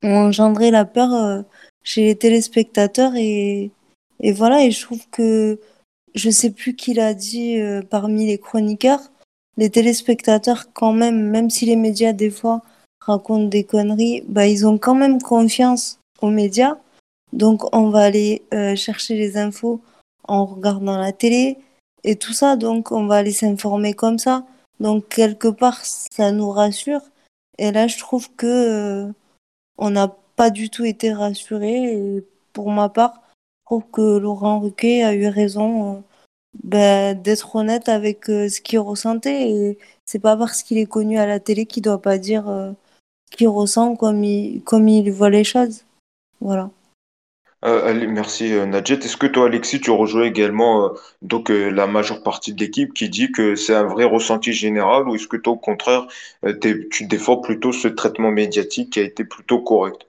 [0.03, 1.43] ont engendré la peur euh,
[1.85, 3.13] chez les téléspectateurs.
[3.17, 3.71] Et,
[4.21, 5.61] et voilà, et je trouve que
[6.15, 9.13] je sais plus qui l'a dit euh, parmi les chroniqueurs,
[9.59, 12.63] les téléspectateurs, quand même, même si les médias, des fois,
[13.01, 16.79] racontent des conneries, bah, ils ont quand même confiance aux médias.
[17.33, 18.43] Donc, on va aller
[18.77, 19.81] chercher les infos
[20.27, 21.59] en regardant la télé,
[22.05, 22.57] et tout ça.
[22.57, 24.47] Donc, on va aller s'informer comme ça.
[24.81, 27.03] Donc, quelque part, ça nous rassure.
[27.59, 28.47] Et là, je trouve que
[29.09, 29.13] euh,
[29.79, 31.95] on n'a pas du tout été rassurés.
[31.95, 36.01] Et pour ma part, je trouve que Laurent Ruquet a eu raison euh,
[36.65, 39.51] ben, d'être honnête avec euh, ce qu'il ressentait.
[39.51, 42.75] Et c'est pas parce qu'il est connu à la télé qu'il doit pas dire
[43.31, 45.85] qu'il ressent, comme il, comme il voit les choses.
[46.41, 46.71] Voilà.
[47.65, 48.95] Euh, merci euh, Nadjet.
[48.95, 50.89] Est-ce que toi, Alexis, tu rejoins également euh,
[51.23, 55.09] donc euh, la majeure partie de l'équipe qui dit que c'est un vrai ressenti général
[55.09, 56.07] ou est-ce que toi, au contraire,
[56.63, 60.07] tu défends plutôt ce traitement médiatique qui a été plutôt correct?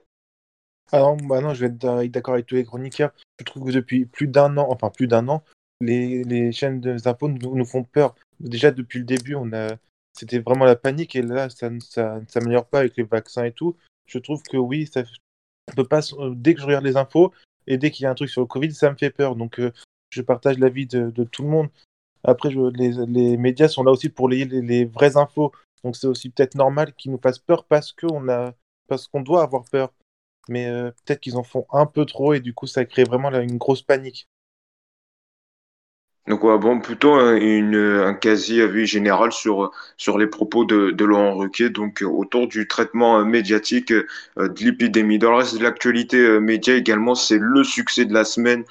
[0.94, 3.12] Non, bah non, je vais être d'a- d'accord avec tous les chroniqueurs.
[3.40, 5.44] Je trouve que depuis plus d'un an, enfin plus d'un an,
[5.82, 8.16] les, les chaînes de infos nous, nous font peur.
[8.40, 9.76] Déjà depuis le début, on a,
[10.14, 13.76] c'était vraiment la panique et là, ça, ne s'améliore pas avec les vaccins et tout.
[14.08, 15.04] Je trouve que oui, ça,
[15.84, 17.34] pas, euh, dès que je regarde les infos
[17.68, 19.36] et dès qu'il y a un truc sur le Covid, ça me fait peur.
[19.36, 19.72] Donc euh,
[20.10, 21.70] je partage l'avis de, tout le monde.
[22.24, 25.52] Après, les, médias sont là aussi pour les, les, vraies infos.
[25.84, 28.54] Donc c'est aussi peut-être normal qu'ils nous fassent peur parce qu'on a,
[28.88, 29.94] parce qu'on doit avoir peur
[30.50, 33.32] mais euh, peut-être qu'ils en font un peu trop et du coup ça crée vraiment
[33.32, 34.28] une grosse panique.
[36.30, 41.04] Donc, ouais, bon, plutôt un, une, un quasi-avis général sur, sur les propos de, de
[41.04, 44.06] Laurent Ruquier, donc euh, autour du traitement euh, médiatique euh,
[44.38, 45.18] de l'épidémie.
[45.18, 48.64] Dans le reste de l'actualité média également, c'est le succès de la semaine,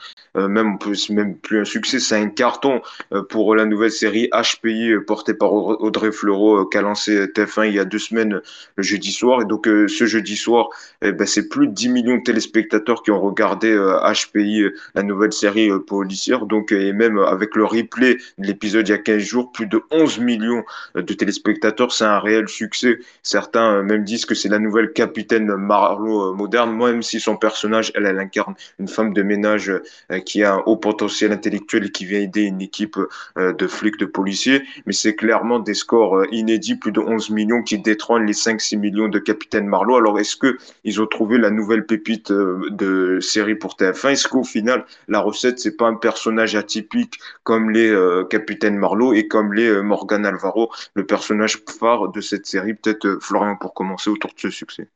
[0.46, 2.81] même on peut même plus un succès, c'est un carton
[3.12, 7.68] euh, pour la nouvelle série HPI euh, portée par Audrey Fleurot, euh, qu'a lancé TF1
[7.68, 8.42] il y a deux semaines euh,
[8.77, 9.42] le jeudi soir.
[9.42, 10.68] Et donc euh, ce jeudi soir,
[11.03, 14.74] eh ben, c'est plus de 10 millions de téléspectateurs qui ont regardé euh, HPI, euh,
[14.94, 16.46] la nouvelle série euh, policière.
[16.46, 19.66] Donc, euh, et même avec le replay de l'épisode il y a 15 jours, plus
[19.66, 20.64] de 11 millions
[20.96, 22.98] euh, de téléspectateurs, c'est un réel succès.
[23.22, 27.37] Certains euh, même disent que c'est la nouvelle capitaine Marlowe euh, moderne, même si son
[27.37, 31.91] personnage, elle, elle incarne une femme de ménage euh, qui a un haut potentiel intellectuel
[31.91, 32.99] qui vient aider une équipe
[33.38, 34.62] euh, de flics, de policiers.
[34.87, 38.79] Mais c'est clairement des scores euh, inédits, plus de 11 millions qui détrônent les 5-6
[38.79, 39.97] millions de capitaine Marlowe.
[39.97, 44.29] Alors, est-ce que ils ont trouvé la nouvelle pépite euh, de série pour TF1 Est-ce
[44.29, 49.27] qu'au final, la recette, c'est pas un personnage atypique comme les euh, Capitaine Marlowe et
[49.29, 52.75] comme les Morgan Alvaro, le personnage phare de cette série?
[52.75, 54.88] Peut-être Florian pour commencer autour de ce succès.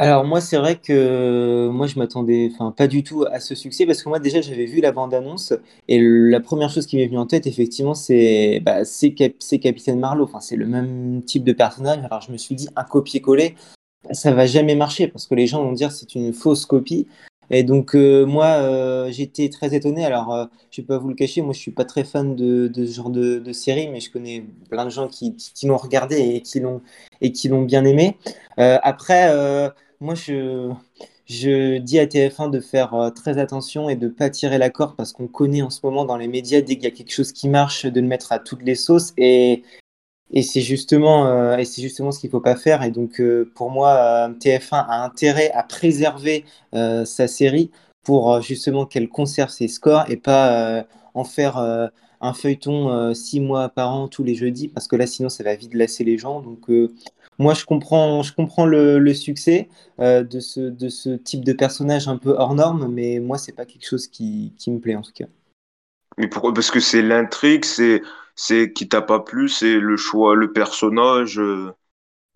[0.00, 3.84] Alors moi c'est vrai que moi je m'attendais enfin pas du tout à ce succès
[3.84, 5.52] parce que moi déjà j'avais vu la bande-annonce
[5.88, 9.98] et la première chose qui m'est venue en tête effectivement c'est bah, c'est Cap Capitaine
[9.98, 10.22] Marlowe.
[10.22, 11.98] Enfin c'est le même type de personnage.
[12.04, 13.56] Alors je me suis dit un copier-coller
[14.12, 17.08] ça va jamais marcher parce que les gens vont dire c'est une fausse copie.
[17.50, 20.04] Et donc euh, moi euh, j'étais très étonné.
[20.04, 22.70] Alors euh, je vais pas vous le cacher moi je suis pas très fan de,
[22.72, 26.20] ce genre de, série mais je connais plein de gens qui, qui, qui l'ont regardé
[26.20, 26.82] et qui l'ont
[27.20, 28.16] et qui l'ont bien aimé.
[28.58, 34.06] Euh, après euh, moi, je, dis à TF1 de faire euh, très attention et de
[34.06, 36.76] ne pas tirer la corde parce qu'on connaît en ce moment dans les médias, dès
[36.76, 39.12] qu'il y a quelque chose qui marche, de le mettre à toutes les sauces.
[39.16, 39.64] Et,
[40.42, 42.82] c'est justement, euh, justement ce qu'il ne faut pas faire.
[42.82, 47.70] Et donc, euh, pour moi, euh, TF1 a intérêt à préserver sa série
[48.04, 50.84] pour justement qu'elle conserve ses scores et pas
[51.14, 51.56] en faire
[52.20, 55.54] un feuilleton six mois par an tous les jeudis parce que là, sinon, ça va
[55.54, 56.40] vite lasser les gens.
[56.40, 56.68] Donc,
[57.38, 59.68] moi, je comprends, je comprends le, le succès
[60.00, 63.52] euh, de ce, de ce type de personnage un peu hors norme, mais moi, c'est
[63.52, 65.26] pas quelque chose qui, qui me plaît en tout cas.
[66.18, 66.52] Mais pourquoi?
[66.54, 68.02] Parce que c'est l'intrigue, c'est
[68.36, 71.38] c'est qui t'a pas plu, c'est le choix, le personnage.
[71.40, 71.72] euh.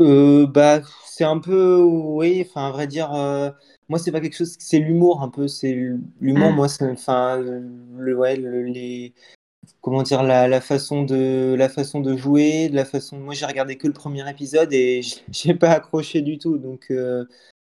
[0.01, 3.51] Euh, bah, c'est un peu, oui, enfin, à vrai dire, euh,
[3.89, 5.75] moi, c'est pas quelque chose, c'est l'humour un peu, c'est
[6.21, 6.55] l'humour, Hmm.
[6.55, 9.15] moi, c'est, enfin, le, ouais, le- les,
[9.81, 13.47] comment dire, la, la façon de, la façon de jouer, de la façon, moi, j'ai
[13.47, 16.87] regardé que le premier épisode et j'ai pas accroché du tout, donc.
[16.91, 17.25] euh,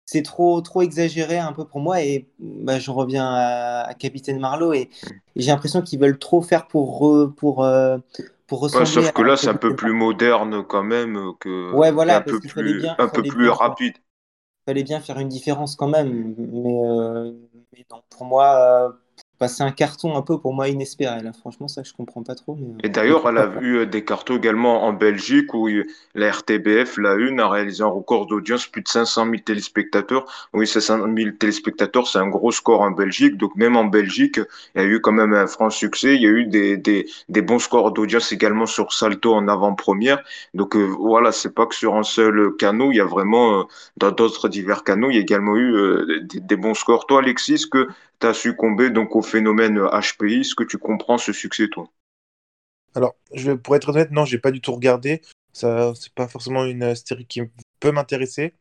[0.06, 4.40] c'est trop, trop exagéré un peu pour moi et bah, je reviens à, à Capitaine
[4.40, 7.98] Marlowe et, et j'ai l'impression qu'ils veulent trop faire pour, re- pour, euh,
[8.48, 11.92] pour Ouais, ressembler sauf que là, c'est un peu plus moderne quand même, que Ouais,
[12.08, 13.98] un voilà, parce peu plus bien, un peu plus bien rapide.
[14.66, 16.36] fallait bien faire une différence quand même.
[16.38, 17.32] Mais, euh,
[17.74, 18.98] mais non, pour moi,
[19.40, 21.34] bah, c'est un carton un peu pour moi inespéré là.
[21.34, 24.38] Franchement, ça, je comprends pas trop, mais, Et d'ailleurs, elle a eu euh, des cartons
[24.38, 25.86] également en Belgique où euh,
[26.16, 30.26] la RTBF, la Une, a réalisé un record d'audience, plus de 500 000 téléspectateurs.
[30.54, 33.38] Oui, 500 000 téléspectateurs, c'est un gros score en Belgique.
[33.38, 34.40] Donc même en Belgique,
[34.76, 36.16] il y a eu quand même un franc succès.
[36.16, 40.24] Il y a eu des, des, des bons scores d'audience également sur Salto en avant-première.
[40.54, 43.64] Donc euh, voilà, c'est pas que sur un seul canot, il y a vraiment euh,
[43.98, 47.08] dans d'autres divers canaux, il y a également eu euh, des, des bons scores.
[47.08, 47.88] Toi, Alexis, que
[48.28, 50.40] tu succombé donc au phénomène HPI?
[50.42, 51.90] Est-ce que tu comprends ce succès, toi?
[52.96, 55.22] Alors, je, pour être honnête, non, j'ai pas du tout regardé.
[55.54, 57.42] Ça, c'est pas forcément une série qui
[57.80, 58.54] peut m'intéresser.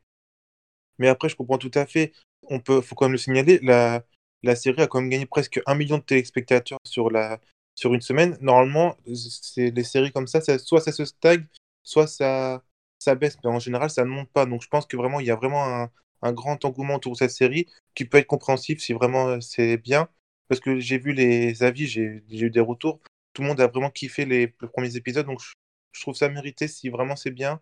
[0.98, 2.12] Mais après, je comprends tout à fait.
[2.48, 4.04] On peut, faut quand même le signaler, la,
[4.42, 7.40] la série a quand même gagné presque un million de téléspectateurs sur la,
[7.74, 8.36] sur une semaine.
[8.40, 11.46] Normalement, c'est les séries comme ça, ça- soit ça se stagne,
[11.82, 12.62] soit ça,
[12.98, 13.36] ça baisse.
[13.44, 14.46] Mais en général, ça ne monte pas.
[14.46, 15.90] Donc, je pense que vraiment, il y a vraiment un,
[16.23, 19.77] un grand engouement autour de cette série qui peut être compréhensif si vraiment euh, c'est
[19.77, 20.09] bien.
[20.49, 23.01] Parce que j'ai vu les avis, j'ai eu des retours.
[23.33, 25.27] Tout le monde a vraiment kiffé les, les premiers épisodes.
[25.27, 27.61] Donc, je, trouve ça mérité si vraiment c'est bien.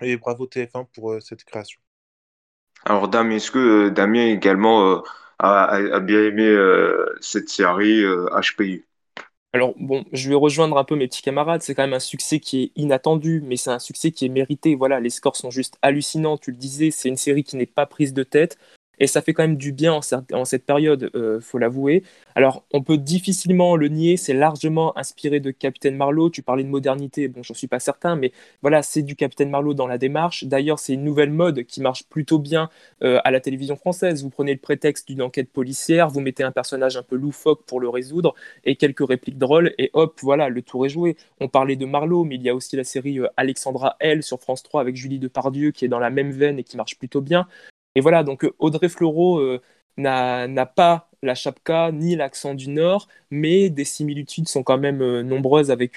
[0.00, 1.80] Et bravo TF1 pour cette création.
[2.84, 5.02] Alors Damien, est-ce que Damien également
[5.38, 6.54] a, a, bien aimé
[7.20, 8.84] cette série HPI
[9.54, 12.40] alors bon, je vais rejoindre un peu mes petits camarades, c'est quand même un succès
[12.40, 14.74] qui est inattendu, mais c'est un succès qui est mérité.
[14.74, 17.86] Voilà, les scores sont juste hallucinants, tu le disais, c'est une série qui n'est pas
[17.86, 18.58] prise de tête.
[19.00, 22.02] Et ça fait quand même du bien en, cette période, euh, faut l'avouer.
[22.34, 26.30] Alors, on peut difficilement le nier, c'est largement inspiré de Capitaine Marlowe.
[26.30, 28.32] Tu parlais de modernité, bon, j'en suis pas certain, mais
[28.62, 30.44] voilà, c'est du Capitaine Marlowe dans la démarche.
[30.44, 32.70] D'ailleurs, c'est une nouvelle mode qui marche plutôt bien
[33.02, 34.22] euh, à la télévision française.
[34.22, 37.80] Vous prenez le prétexte d'une enquête policière, vous mettez un personnage un peu loufoque pour
[37.80, 38.34] le résoudre
[38.64, 41.16] et quelques répliques drôles, et hop, voilà, le tour est joué.
[41.40, 44.40] On parlait de Marlowe, mais il y a aussi la série euh, Alexandra L sur
[44.40, 47.20] France 3 avec Julie Depardieu qui est dans la même veine et qui marche plutôt
[47.20, 47.46] bien.
[47.94, 49.60] Et voilà, donc euh, Audrey Fleurot euh,
[49.96, 55.22] n'a pas la chapka ni l'accent du Nord, mais des similitudes sont quand même euh,
[55.22, 55.96] nombreuses avec,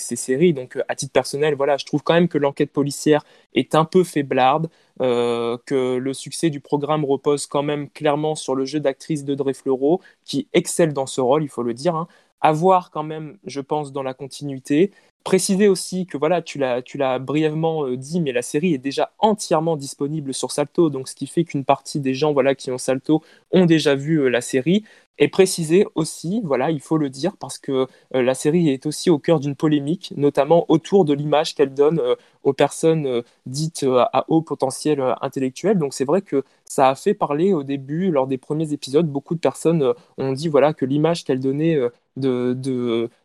[0.00, 0.52] ces séries.
[0.52, 3.24] Donc, à titre personnel, voilà, je trouve quand même que l'enquête policière
[3.54, 4.68] est un peu faiblarde,
[4.98, 10.00] que le succès du programme repose quand même clairement sur le jeu d'actrice d'Audrey Fleurot,
[10.24, 11.94] qui excelle dans ce rôle, il faut le dire.
[11.94, 12.08] Hein.
[12.40, 14.92] À voir quand même, je pense, dans la continuité.
[15.26, 19.76] Préciser aussi que voilà, tu l'as, brièvement euh, dit, mais la série est déjà entièrement
[19.76, 23.24] disponible sur Salto, donc ce qui fait qu'une partie des gens voilà qui ont Salto
[23.50, 24.84] ont déjà vu euh, la série.
[25.18, 29.10] Et préciser aussi, voilà, il faut le dire, parce que euh, la série est aussi
[29.10, 32.00] au cœur d'une polémique, notamment autour de l'image qu'elle donne
[32.44, 35.76] aux personnes dites à haut potentiel intellectuel.
[35.78, 39.34] Donc c'est vrai que ça a fait parler au début, lors des premiers épisodes, beaucoup
[39.34, 41.80] de personnes ont dit voilà que l'image qu'elle donnait
[42.16, 42.52] de,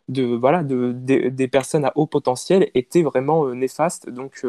[0.08, 4.08] de, voilà de, des personnes à haut potentiel était vraiment néfaste.
[4.10, 4.44] Donc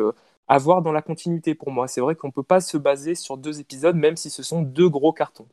[0.48, 1.88] à voir dans la continuité pour moi.
[1.88, 4.62] C'est vrai qu'on ne peut pas se baser sur deux épisodes, même si ce sont
[4.62, 5.48] deux gros cartons.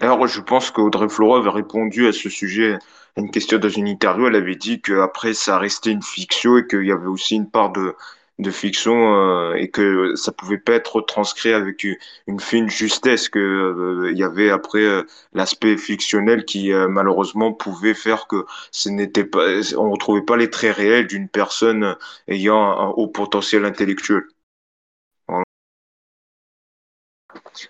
[0.00, 2.74] Alors, je pense qu'Audrey Fleurot avait répondu à ce sujet
[3.16, 4.26] à une question dans une interview.
[4.26, 7.72] Elle avait dit qu'après, ça restait une fiction et qu'il y avait aussi une part
[7.72, 7.94] de,
[8.38, 11.84] de fiction euh, et que ça pouvait pas être transcrit avec
[12.26, 17.94] une, fine justesse que euh, il y avait après euh, l'aspect fictionnel qui malheureusement pouvait
[17.94, 21.96] faire que ce n'était pas on retrouvait pas les traits réels d'une personne
[22.28, 24.24] ayant un haut potentiel intellectuel.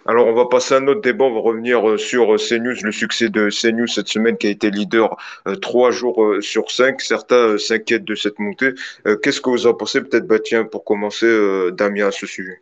[0.07, 1.24] Alors, on va passer à un autre débat.
[1.24, 4.51] On va revenir euh, sur euh, CNews, le succès de CNews cette semaine qui a
[4.51, 5.16] été leader
[5.47, 7.01] euh, trois jours sur cinq.
[7.01, 8.72] Certains s'inquiètent de cette montée.
[9.22, 11.26] Qu'est-ce que vous en pensez Peut-être, bah, tiens, pour commencer,
[11.72, 12.59] Damien, à ce sujet?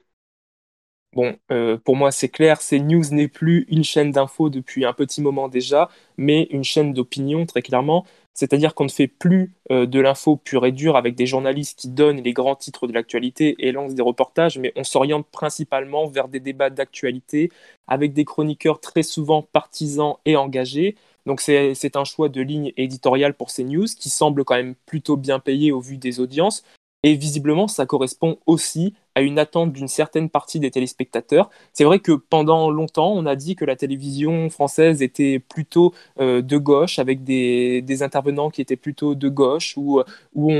[1.13, 1.37] Bon,
[1.85, 5.89] pour moi, c'est clair, CNews n'est plus une chaîne d'infos depuis un petit moment déjà,
[6.17, 8.05] mais une chaîne d'opinion, très clairement.
[8.35, 11.89] C'est-à-dire qu'on ne fait plus euh, de l'info pure et dure avec des journalistes qui
[11.89, 16.29] donnent les grands titres de l'actualité et lancent des reportages, mais on s'oriente principalement vers
[16.29, 17.51] des débats d'actualité
[17.87, 20.97] avec des chroniqueurs très souvent partisans et engagés.
[21.27, 25.17] Donc c'est un choix de ligne éditoriale pour ces news qui semble quand même plutôt
[25.17, 26.65] bien payé au vu des audiences.
[27.05, 31.51] Et visiblement, ça correspond aussi à une attente d'une certaine partie des téléspectateurs.
[31.75, 36.41] C'est vrai que pendant longtemps, on a dit que la télévision française était plutôt euh,
[36.41, 40.01] de gauche, avec des, intervenants qui étaient plutôt de gauche, où,
[40.35, 40.51] où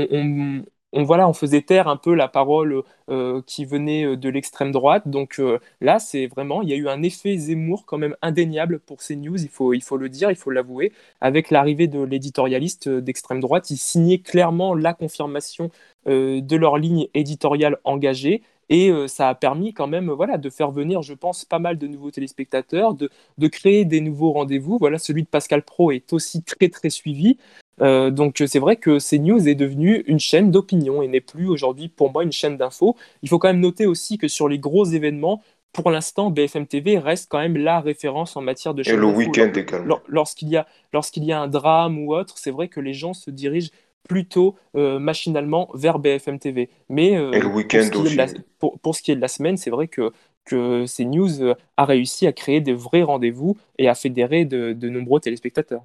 [0.95, 4.71] on, voilà, on faisait taire un peu la parole euh, qui venait euh, de l'extrême
[4.71, 5.07] droite.
[5.07, 8.79] Donc euh, là, c'est vraiment, il y a eu un effet Zemmour quand même indéniable
[8.79, 10.93] pour ces news, il faut, il faut le dire, il faut l'avouer.
[11.21, 15.69] Avec l'arrivée de l'éditorialiste d'extrême droite, ils signaient clairement la confirmation
[16.05, 18.41] de leur ligne éditoriale engagée.
[18.69, 21.85] Et ça a permis quand même voilà, de faire venir, je pense, pas mal de
[21.85, 24.77] nouveaux téléspectateurs, de, de créer des nouveaux rendez-vous.
[24.79, 27.37] Voilà, celui de Pascal Pro est aussi très très suivi.
[27.81, 31.89] Euh, donc c'est vrai que CNews est devenu une chaîne d'opinion et n'est plus aujourd'hui
[31.89, 32.95] pour moi une chaîne d'info.
[33.21, 35.41] Il faut quand même noter aussi que sur les gros événements,
[35.73, 39.07] pour l'instant, BFM TV reste quand même la référence en matière de chaîne Et le
[39.07, 39.99] week-end également.
[40.07, 43.13] Lorsqu'il y, a, lorsqu'il y a un drame ou autre, c'est vrai que les gens
[43.13, 43.71] se dirigent
[44.07, 46.69] plutôt euh, machinalement vers BFM TV.
[46.89, 48.17] Mais euh, le week-end aussi.
[48.59, 50.11] pour, ce qui est de la semaine, c'est vrai que,
[50.45, 55.83] que CNews a réussi à créer des vrais rendez-vous et à fédérer de nombreux téléspectateurs.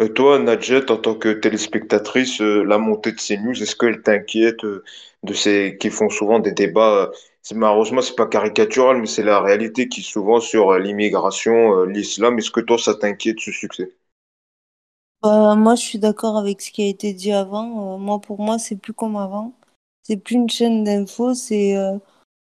[0.00, 4.02] Euh, toi, Nadjet, en tant que téléspectatrice, euh, la montée de ces news, est-ce qu'elle
[4.02, 4.84] t'inquiète euh,
[5.22, 7.10] de ces qui font souvent des débats
[7.42, 12.38] c'est malheureusement c'est pas caricatural, mais c'est la réalité qui souvent sur l'immigration, l'islam.
[12.38, 13.90] Est-ce que toi, ça t'inquiète ce succès?
[15.22, 17.98] Bah, moi, je suis d'accord avec ce qui a été dit avant.
[17.98, 19.52] moi, pour moi, c'est plus comme avant.
[20.02, 21.34] C'est plus une chaîne d'infos.
[21.34, 21.76] C'est,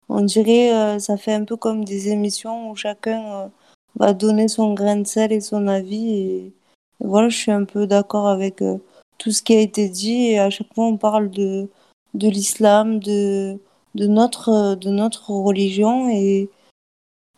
[0.10, 3.52] on dirait, ça fait un peu comme des émissions où chacun
[3.96, 6.14] va donner son grain de sel et son avis.
[6.16, 6.54] Et,
[7.00, 8.78] voilà, je suis un peu d'accord avec euh,
[9.18, 11.70] tout ce qui a été dit et à chaque fois on parle de,
[12.14, 13.60] de l'islam, de,
[13.96, 16.50] de, notre, de notre religion et,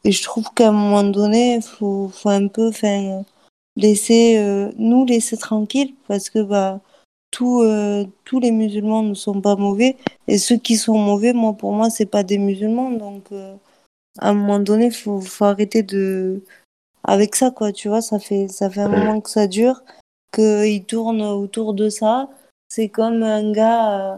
[0.03, 2.71] et je trouve qu'à un moment donné, faut, faut un peu
[3.77, 6.81] laisser, euh, nous laisser tranquilles parce que bah,
[7.31, 9.97] tous euh, tous les musulmans ne sont pas mauvais
[10.27, 12.91] et ceux qui sont mauvais, moi pour moi c'est pas des musulmans.
[12.91, 13.55] Donc euh,
[14.19, 16.43] à un moment donné faut faut arrêter de
[17.03, 19.83] avec ça quoi tu vois ça fait ça fait un moment que ça dure
[20.33, 22.29] qu'il tourne autour de ça.
[22.69, 24.17] C'est comme un gars euh,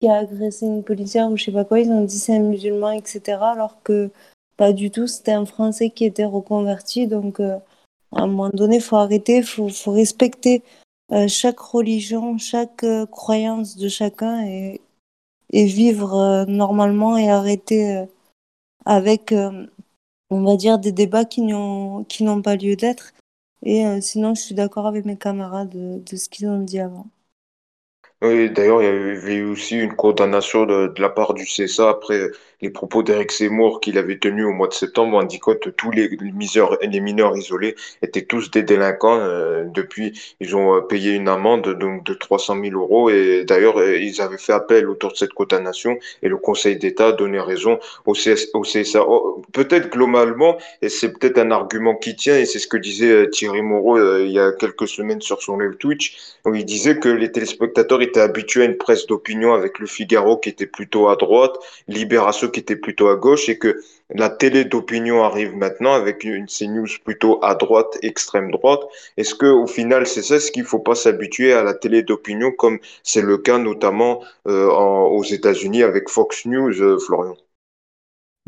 [0.00, 2.40] qui a agressé une policière ou je sais pas quoi ils ont dit c'est un
[2.40, 4.10] musulman etc alors que
[4.56, 7.06] pas du tout c'était un français qui était reconverti.
[7.08, 7.58] Donc euh,
[8.12, 10.62] à un moment donné faut arrêter faut faut respecter
[11.10, 14.80] euh, chaque religion, chaque euh, croyance de chacun et,
[15.50, 18.04] vivre euh, normalement et arrêter
[18.84, 19.34] avec,
[20.30, 23.12] on va dire, des débats qui n'ont pas lieu d'être.
[23.64, 25.70] Et sinon, je suis d'accord avec mes camarades
[26.04, 27.06] de, ce qu'ils ont dit avant.
[28.20, 32.30] Oui, d'ailleurs, il y avait aussi une condamnation de la part du CSA après
[32.60, 36.08] les propos d'Éric Zemmour qu'il avait tenus au mois de septembre, indiquant que tous les
[36.08, 39.18] mineurs, les mineurs isolés étaient tous des délinquants.
[39.18, 43.78] Euh, depuis, ils ont euh, payé une amende donc de 300 000 euros et d'ailleurs,
[43.78, 47.78] euh, ils avaient fait appel autour de cette condamnation et le Conseil d'État donné raison
[48.06, 48.14] au,
[48.54, 49.04] au CSA.
[49.06, 53.10] Oh, peut-être globalement, et c'est peut-être un argument qui tient, et c'est ce que disait
[53.10, 56.64] euh, Thierry Moreau euh, il y a quelques semaines sur son live Twitch, où il
[56.64, 60.66] disait que les téléspectateurs étaient habitués à une presse d'opinion avec le Figaro qui était
[60.66, 61.56] plutôt à droite,
[61.88, 63.80] Libération qui était plutôt à gauche, et que
[64.10, 68.80] la télé d'opinion arrive maintenant avec une CNews plutôt à droite, extrême droite.
[69.16, 72.50] Est-ce que au final c'est ça, est-ce qu'il faut pas s'habituer à la télé d'opinion
[72.52, 77.36] comme c'est le cas notamment euh, aux États-Unis avec Fox News, euh, Florian?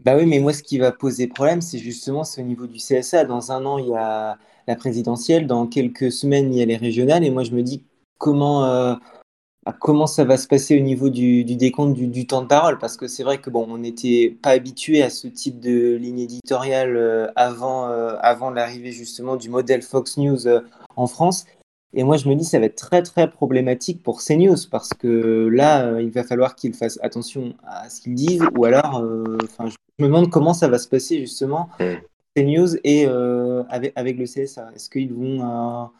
[0.04, 3.24] Bah oui, mais moi, ce qui va poser problème, c'est justement au niveau du CSA.
[3.24, 6.76] Dans un an, il y a la présidentielle, dans quelques semaines, il y a les
[6.78, 7.84] régionales, et moi, je me dis
[8.16, 8.94] comment, euh,
[9.78, 12.78] comment ça va se passer au niveau du, du décompte du, du temps de parole,
[12.78, 16.20] parce que c'est vrai que bon, on n'était pas habitué à ce type de ligne
[16.20, 20.60] éditoriale euh, avant, euh, avant l'arrivée justement du modèle Fox News euh,
[20.96, 21.44] en France.
[21.92, 25.48] Et moi, je me dis, ça va être très, très problématique pour CNews parce que
[25.52, 29.04] là, il va falloir qu'ils fassent attention à ce qu'ils disent ou alors,
[29.42, 31.68] enfin, je me demande comment ça va se passer justement.
[32.36, 33.06] CNews et
[33.68, 34.70] avec, avec le CSA.
[34.72, 35.90] Est-ce qu'ils vont.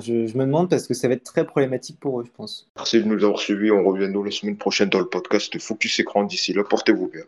[0.00, 2.68] Je, je me demande parce que ça va être très problématique pour eux, je pense.
[2.76, 3.70] Merci de nous avoir suivis.
[3.70, 6.24] On revient nous la semaine prochaine dans le podcast Focus Écran.
[6.24, 7.22] D'ici là, portez-vous bien.